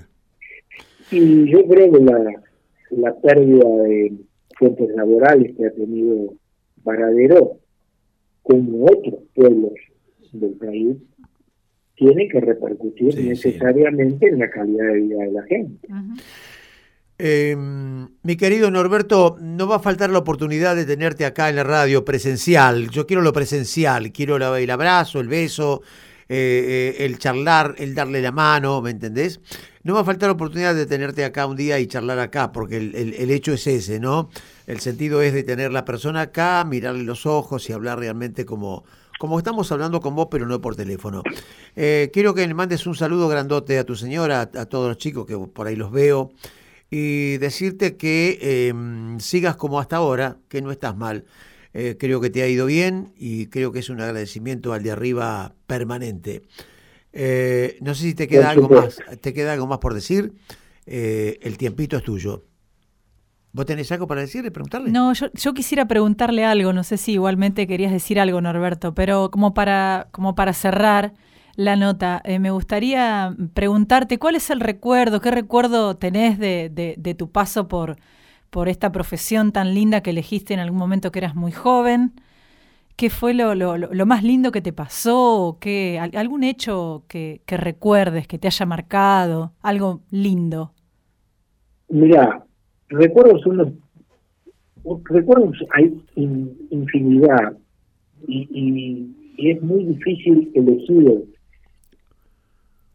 Y 1.12 1.50
yo 1.50 1.66
creo 1.66 1.92
que 1.92 2.00
la, 2.04 2.42
la 2.92 3.16
pérdida 3.22 3.70
de 3.84 4.12
fuentes 4.58 4.90
laborales 4.96 5.56
que 5.56 5.66
ha 5.68 5.72
tenido 5.72 6.34
Varadero, 6.84 7.58
como 8.44 8.86
otros 8.86 9.16
pueblos 9.36 9.74
del 10.34 10.52
país, 10.54 10.98
tiene 12.00 12.28
que 12.30 12.40
repercutir 12.40 13.12
Sí, 13.14 13.22
sí. 13.22 13.28
necesariamente 13.30 14.28
en 14.30 14.40
la 14.40 14.50
calidad 14.50 14.86
de 14.88 15.02
vida 15.02 15.18
de 15.24 15.32
la 15.32 15.44
gente. 15.44 15.88
Eh, 17.22 17.54
mi 18.24 18.36
querido 18.38 18.72
Norberto, 18.72 19.36
no 19.42 19.68
va 19.68 19.76
a 19.76 19.80
faltar 19.80 20.10
la 20.10 20.20
oportunidad 20.20 20.76
de 20.78 20.86
tenerte 20.86 21.26
acá 21.26 21.50
en 21.50 21.58
la 21.58 21.64
radio 21.66 22.06
presencial. 22.06 22.90
Yo 22.90 23.06
quiero 23.06 23.22
lo 23.22 23.34
presencial, 23.34 24.14
quiero 24.14 24.38
el 24.56 24.70
abrazo, 24.72 25.20
el 25.20 25.28
beso, 25.28 25.82
eh, 26.30 26.96
eh, 26.98 27.06
el 27.06 27.18
charlar, 27.18 27.76
el 27.78 27.94
darle 27.94 28.22
la 28.22 28.32
mano, 28.32 28.82
¿me 28.82 28.92
entendés? 28.92 29.42
No 29.84 29.96
va 29.96 30.02
a 30.02 30.06
faltar 30.06 30.30
la 30.30 30.34
oportunidad 30.34 30.76
de 30.76 30.86
tenerte 30.86 31.26
acá 31.26 31.46
un 31.46 31.58
día 31.58 31.78
y 31.80 31.88
charlar 31.88 32.20
acá, 32.20 32.54
porque 32.54 32.78
el, 32.78 32.96
el- 32.96 33.14
el 33.16 33.32
hecho 33.32 33.52
es 33.54 33.68
ese, 33.68 34.00
¿no? 34.00 34.30
El 34.68 34.80
sentido 34.80 35.22
es 35.22 35.34
de 35.34 35.44
tener 35.44 35.74
la 35.74 35.84
persona 35.84 36.22
acá, 36.22 36.64
mirarle 36.66 37.04
los 37.04 37.26
ojos 37.26 37.70
y 37.70 37.74
hablar 37.74 38.00
realmente 38.00 38.46
como, 38.46 38.86
como 39.20 39.38
estamos 39.38 39.72
hablando 39.72 40.02
con 40.02 40.16
vos, 40.16 40.30
pero 40.32 40.48
no 40.48 40.60
por 40.60 40.76
teléfono. 40.76 41.22
Eh, 41.76 42.10
quiero 42.12 42.34
que 42.34 42.48
le 42.48 42.54
mandes 42.56 42.88
un 42.88 42.96
saludo 42.96 43.28
grandote 43.28 43.78
a 43.78 43.84
tu 43.84 43.96
señora, 43.96 44.40
a, 44.40 44.62
a 44.62 44.66
todos 44.66 44.88
los 44.88 44.98
chicos 44.98 45.28
que 45.28 45.38
por 45.38 45.68
ahí 45.68 45.76
los 45.76 45.92
veo 45.92 46.32
y 46.90 47.38
decirte 47.38 47.98
que 47.98 48.40
eh, 48.42 48.74
sigas 49.20 49.56
como 49.56 49.80
hasta 49.80 49.98
ahora, 49.98 50.38
que 50.48 50.62
no 50.62 50.72
estás 50.72 50.96
mal. 50.96 51.26
Eh, 51.74 51.98
creo 52.00 52.20
que 52.20 52.32
te 52.32 52.42
ha 52.42 52.48
ido 52.48 52.66
bien 52.66 53.14
y 53.16 53.46
creo 53.48 53.72
que 53.72 53.80
es 53.80 53.90
un 53.90 54.02
agradecimiento 54.02 54.74
al 54.74 54.82
de 54.82 54.92
arriba 54.92 55.54
permanente. 55.68 56.42
Eh, 57.14 57.78
no 57.82 57.94
sé 57.94 58.04
si 58.04 58.14
te 58.16 58.28
queda 58.28 58.50
algo 58.50 58.70
más, 58.70 58.98
te 59.22 59.34
queda 59.34 59.54
algo 59.54 59.68
más 59.68 59.80
por 59.80 59.94
decir. 59.94 60.34
El 60.86 61.58
tiempito 61.60 61.98
es 61.98 62.04
tuyo. 62.04 62.46
¿Vos 63.52 63.66
tenés 63.66 63.92
algo 63.92 64.08
para 64.08 64.22
decirle, 64.22 64.52
preguntarle? 64.52 64.90
No, 64.92 65.14
yo, 65.14 65.28
yo 65.34 65.54
quisiera 65.54 65.88
preguntarle 65.88 66.46
algo, 66.46 66.74
no 66.74 66.84
sé 66.84 66.98
si 66.98 67.14
igualmente 67.14 67.68
querías 67.68 67.92
decir 67.92 68.20
algo, 68.20 68.42
Norberto, 68.42 68.94
pero 68.94 69.30
como 69.32 69.54
para, 69.54 70.08
como 70.12 70.36
para 70.36 70.54
cerrar 70.54 71.14
la 71.56 71.76
nota, 71.76 72.22
eh, 72.24 72.40
me 72.40 72.52
gustaría 72.52 73.36
preguntarte 73.54 74.18
cuál 74.18 74.36
es 74.36 74.50
el 74.50 74.60
recuerdo, 74.62 75.20
qué 75.22 75.32
recuerdo 75.32 75.98
tenés 75.98 76.40
de, 76.40 76.70
de- 76.74 76.96
de 76.98 77.14
tu 77.16 77.32
paso 77.32 77.68
por, 77.68 77.98
por 78.50 78.70
esta 78.70 78.92
profesión 78.92 79.52
tan 79.52 79.74
linda 79.74 80.02
que 80.02 80.12
elegiste 80.12 80.54
en 80.54 80.60
algún 80.62 80.80
momento 80.80 81.12
que 81.12 81.20
eras 81.20 81.36
muy 81.36 81.52
joven. 81.52 82.14
¿Qué 82.98 83.10
fue 83.10 83.34
lo, 83.34 83.56
lo- 83.56 83.78
lo- 83.78 84.06
más 84.08 84.24
lindo 84.24 84.52
que 84.52 84.62
te 84.62 84.74
pasó? 84.74 85.58
¿Qué, 85.62 86.00
al- 86.00 86.16
¿Algún 86.18 86.44
hecho 86.44 87.06
que, 87.10 87.42
que 87.46 87.58
recuerdes, 87.58 88.28
que 88.28 88.40
te 88.40 88.48
haya 88.48 88.66
marcado? 88.66 89.54
Algo 89.62 90.02
lindo. 90.12 90.74
Mira, 91.90 92.46
recuerdos 92.90 93.46
unos 93.46 93.70
recuerdos 95.06 95.56
hay 95.74 95.94
in- 96.16 96.58
infinidad 96.72 97.58
y, 98.28 98.48
y- 98.52 99.16
y 99.38 99.52
es 99.52 99.62
muy 99.62 99.86
difícil 99.86 100.52
elegir 100.56 101.26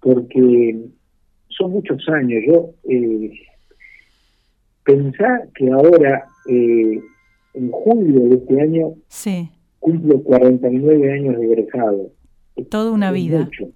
porque 0.01 0.87
son 1.49 1.71
muchos 1.73 2.07
años. 2.09 2.43
Yo 2.47 2.71
eh, 2.91 3.31
pensar 4.85 5.49
que 5.55 5.71
ahora 5.71 6.27
eh, 6.49 7.01
en 7.55 7.71
julio 7.71 8.29
de 8.29 8.35
este 8.37 8.61
año 8.61 8.95
Sí, 9.09 9.49
cumplo 9.79 10.23
49 10.23 11.13
años 11.13 11.39
de 11.39 11.47
egresado. 11.47 12.11
Es- 12.57 12.69
toda 12.69 12.91
una 12.93 13.09
es 13.09 13.15
vida. 13.15 13.39
mucho, 13.45 13.71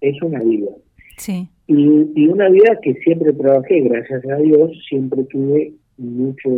es 0.00 0.22
una 0.22 0.40
vida. 0.42 0.70
Sí. 1.18 1.48
Y, 1.68 2.10
y 2.16 2.26
una 2.28 2.48
vida 2.48 2.78
que 2.82 2.94
siempre 2.94 3.32
trabajé, 3.34 3.82
gracias 3.82 4.24
a 4.26 4.36
Dios, 4.36 4.70
siempre 4.88 5.22
tuve 5.24 5.74
mucho 5.98 6.48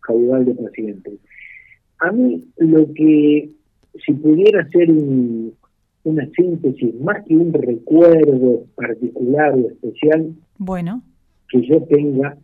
caudal 0.00 0.44
de 0.46 0.54
pacientes. 0.54 1.14
A 2.00 2.10
mí 2.12 2.44
lo 2.56 2.92
que, 2.94 3.50
si 4.04 4.12
pudiera 4.14 4.62
hacer 4.62 4.90
un- 4.90 5.52
una 6.04 6.26
síntesis, 6.30 6.94
más 7.00 7.22
que 7.26 7.36
un 7.36 7.52
recuerdo 7.52 8.64
particular 8.74 9.54
o 9.54 9.68
especial 9.68 10.32
Bueno, 10.56 11.02
que 11.50 11.60
yo 11.66 11.82
tenga, 11.82 12.36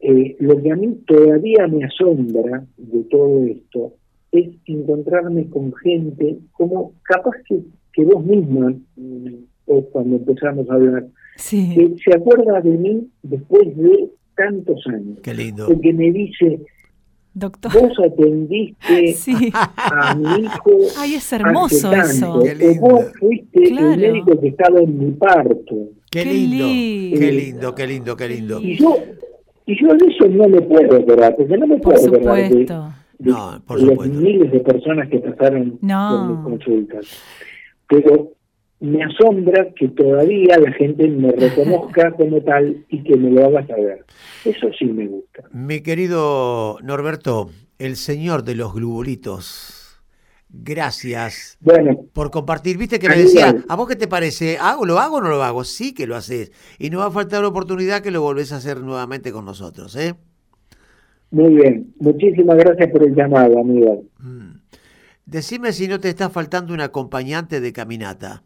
eh, 0.00 0.36
lo 0.40 0.60
que 0.60 0.72
a 0.72 0.76
mí 0.76 0.94
todavía 1.06 1.68
me 1.68 1.84
asombra 1.84 2.64
de 2.76 3.02
todo 3.04 3.44
esto 3.44 3.92
es 4.32 4.48
encontrarme 4.66 5.46
con 5.48 5.72
gente 5.76 6.38
como 6.52 6.92
capaz 7.04 7.36
que, 7.48 7.60
que 7.92 8.04
vos 8.04 8.24
misma, 8.24 8.74
mm, 8.96 9.34
o 9.66 9.82
cuando 9.90 10.16
empezamos 10.16 10.68
a 10.70 10.74
hablar, 10.74 11.06
sí. 11.36 11.74
que 11.74 11.94
se 12.02 12.16
acuerda 12.16 12.60
de 12.60 12.70
mí 12.70 13.06
después 13.22 13.76
de 13.76 14.08
tantos 14.36 14.84
años. 14.86 15.18
Qué 15.22 15.34
lindo. 15.34 15.66
Porque 15.66 15.92
me 15.92 16.10
dice, 16.12 16.60
Doctor. 17.34 17.72
vos 17.72 17.92
atendiste 18.04 19.06
Sí. 19.14 19.50
a 19.52 20.14
mi 20.14 20.44
hijo 20.44 20.70
Ay, 20.98 21.14
es 21.14 21.32
hermoso 21.32 21.90
tanto, 21.90 22.42
eso. 22.42 22.58
Qué 22.58 22.78
vos 22.80 23.04
fuiste 23.18 23.62
Claro. 23.68 23.92
el 23.92 24.00
médico 24.00 24.40
que 24.40 24.48
estaba 24.48 24.80
en 24.80 24.98
mi 24.98 25.10
parto. 25.12 25.76
Qué 26.10 26.22
Qué 26.22 26.32
lindo. 26.32 26.66
lindo. 26.66 27.18
Qué 27.20 27.32
lindo, 27.32 27.74
qué 27.74 27.86
lindo, 27.86 28.16
qué 28.16 28.28
lindo. 28.28 28.60
Y 28.62 28.76
yo, 28.76 28.96
y 29.66 29.80
yo 29.82 29.88
de 29.94 30.06
eso 30.06 30.28
no 30.28 30.48
me 30.48 30.62
puedo 30.62 30.96
acordar, 30.96 31.36
porque 31.36 31.58
no 31.58 31.66
me 31.66 31.76
Por 31.78 31.94
puedo 31.94 32.06
acordar 32.08 32.36
de, 32.36 32.48
supuesto. 32.48 32.88
de 33.18 33.30
No, 33.30 33.62
por 33.66 33.80
las 33.80 33.88
supuesto. 33.90 34.14
miles 34.20 34.52
de 34.52 34.60
personas 34.60 35.08
que 35.10 35.18
pasaron 35.18 35.78
No. 35.82 36.38
por 36.44 36.52
mis 36.52 36.58
consultas. 36.64 37.06
Pero 37.88 38.32
me 38.80 39.02
asombra 39.02 39.68
que 39.74 39.88
todavía 39.88 40.58
la 40.58 40.72
gente 40.72 41.08
me 41.08 41.32
reconozca 41.32 42.12
como 42.16 42.40
tal 42.42 42.84
y 42.88 43.02
que 43.02 43.16
me 43.16 43.30
lo 43.30 43.46
haga 43.46 43.66
saber. 43.66 44.04
Eso 44.44 44.68
sí 44.78 44.86
me 44.86 45.06
gusta. 45.06 45.44
Mi 45.52 45.80
querido 45.80 46.78
Norberto, 46.82 47.50
el 47.78 47.96
señor 47.96 48.44
de 48.44 48.54
los 48.54 48.74
globulitos, 48.74 50.02
gracias 50.50 51.56
Bueno, 51.60 52.04
por 52.12 52.30
compartir. 52.30 52.78
Viste 52.78 52.98
que 52.98 53.08
me 53.08 53.16
decía, 53.16 53.54
¿a 53.68 53.76
vos 53.76 53.88
qué 53.88 53.96
te 53.96 54.08
parece? 54.08 54.58
¿Hago, 54.58 54.84
¿Lo 54.84 54.98
hago 54.98 55.16
o 55.16 55.20
no 55.20 55.28
lo 55.28 55.42
hago? 55.42 55.64
Sí 55.64 55.94
que 55.94 56.06
lo 56.06 56.16
haces. 56.16 56.52
Y 56.78 56.90
no 56.90 56.98
va 56.98 57.06
a 57.06 57.10
faltar 57.10 57.42
la 57.42 57.48
oportunidad 57.48 58.02
que 58.02 58.10
lo 58.10 58.20
volvés 58.20 58.52
a 58.52 58.56
hacer 58.56 58.80
nuevamente 58.80 59.32
con 59.32 59.44
nosotros, 59.44 59.96
¿eh? 59.96 60.14
muy 61.30 61.54
bien. 61.54 61.92
Muchísimas 61.98 62.56
gracias 62.56 62.90
por 62.90 63.02
el 63.02 63.14
llamado, 63.14 63.58
amigo. 63.58 64.04
Mm. 64.20 64.60
Decime 65.26 65.72
si 65.72 65.88
no 65.88 65.98
te 65.98 66.08
está 66.08 66.30
faltando 66.30 66.72
un 66.72 66.80
acompañante 66.80 67.60
de 67.60 67.72
caminata. 67.72 68.42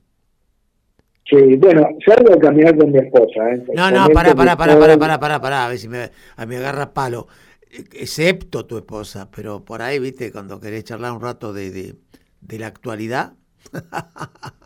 Sí, 1.29 1.57
bueno, 1.57 1.87
salgo 2.05 2.35
a 2.35 2.39
caminar 2.39 2.77
con 2.77 2.91
mi 2.91 2.99
esposa. 2.99 3.51
¿eh? 3.53 3.65
No, 3.75 3.91
no, 3.91 4.09
pará, 4.09 4.35
pará, 4.35 4.57
pará, 4.57 4.79
pará, 4.79 4.99
pará, 4.99 5.21
pará, 5.21 5.41
pará, 5.41 5.67
a 5.67 5.69
ver 5.69 5.79
si 5.79 5.89
me, 5.89 6.11
a 6.37 6.47
me 6.47 6.57
agarra 6.57 6.93
palo. 6.93 7.29
Excepto 7.71 8.67
tu 8.67 8.79
esposa, 8.79 9.31
pero 9.35 9.65
por 9.65 9.81
ahí, 9.81 10.01
viste, 10.01 10.33
cuando 10.33 10.59
querés 10.59 10.85
charlar 10.85 11.13
un 11.13 11.21
rato 11.21 11.53
de, 11.53 11.71
de, 11.71 11.95
de 12.41 12.59
la 12.59 12.67
actualidad. 12.67 13.35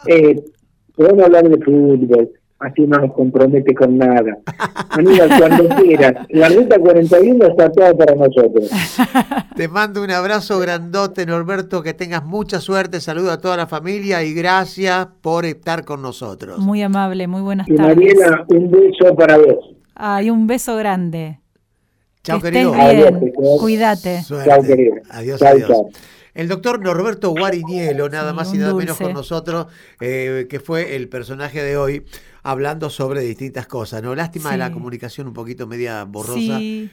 Eh, 0.07 0.43
podemos 0.97 1.25
hablar 1.25 1.49
de 1.49 1.63
fútbol, 1.63 2.31
así 2.59 2.83
no 2.83 2.99
nos 2.99 3.13
compromete 3.13 3.75
con 3.75 3.99
nada. 3.99 4.39
Aníbal, 4.91 5.31
cuando 5.39 5.69
quieras, 5.77 6.27
la 6.31 6.49
ruta 6.49 6.79
41 6.79 7.47
está 7.47 7.71
toda 7.73 7.95
para 7.95 8.15
nosotros. 8.15 8.71
Te 9.57 9.69
mando 9.69 10.03
un 10.03 10.11
abrazo 10.11 10.59
grandote, 10.59 11.27
Norberto, 11.27 11.83
que 11.83 11.95
tengas 11.95 12.25
mucha 12.25 12.61
suerte, 12.61 13.01
saludo 13.01 13.33
a 13.33 13.41
toda 13.41 13.57
la 13.57 13.67
familia 13.67 14.23
y 14.23 14.35
gracias 14.35 15.09
por 15.21 15.45
estar 15.45 15.85
con 15.85 16.03
nosotros. 16.03 16.59
Muy 16.59 16.83
amable, 16.83 17.27
muy 17.27 17.43
buenas 17.43 17.69
y 17.69 17.75
tardes. 17.75 17.97
Mariela, 17.97 18.45
un 18.49 18.71
beso 18.71 19.15
para 19.15 19.37
vos. 19.39 19.75
Ay, 19.95 20.31
un 20.31 20.47
beso 20.47 20.77
grande. 20.77 21.41
Chao, 22.23 22.41
querido. 22.41 22.73
Bien. 22.73 22.85
Adiós, 22.85 23.61
Cuídate. 23.61 24.23
Chao, 24.27 24.63
querido. 24.63 24.95
Adiós, 25.11 25.39
chau, 25.39 25.49
adiós. 25.49 25.71
El 26.35 26.49
doctor 26.49 26.81
Norberto 26.81 27.31
Guarinielo, 27.31 28.09
nada 28.09 28.33
más 28.33 28.53
y 28.53 28.59
nada 28.59 28.75
menos 28.75 28.99
con 28.99 29.13
nosotros, 29.13 29.67
eh, 30.01 30.47
que 30.51 30.59
fue 30.59 30.97
el 30.97 31.09
personaje 31.09 31.63
de 31.63 31.77
hoy 31.77 32.05
hablando 32.45 32.91
sobre 32.91 33.23
distintas 33.23 33.67
cosas, 33.67 34.03
¿no? 34.03 34.15
Lástima 34.15 34.53
de 34.53 34.59
la 34.59 34.71
comunicación 34.71 35.27
un 35.27 35.33
poquito 35.33 35.67
media 35.67 36.05
borrosa, 36.05 36.59
sí. 36.59 36.91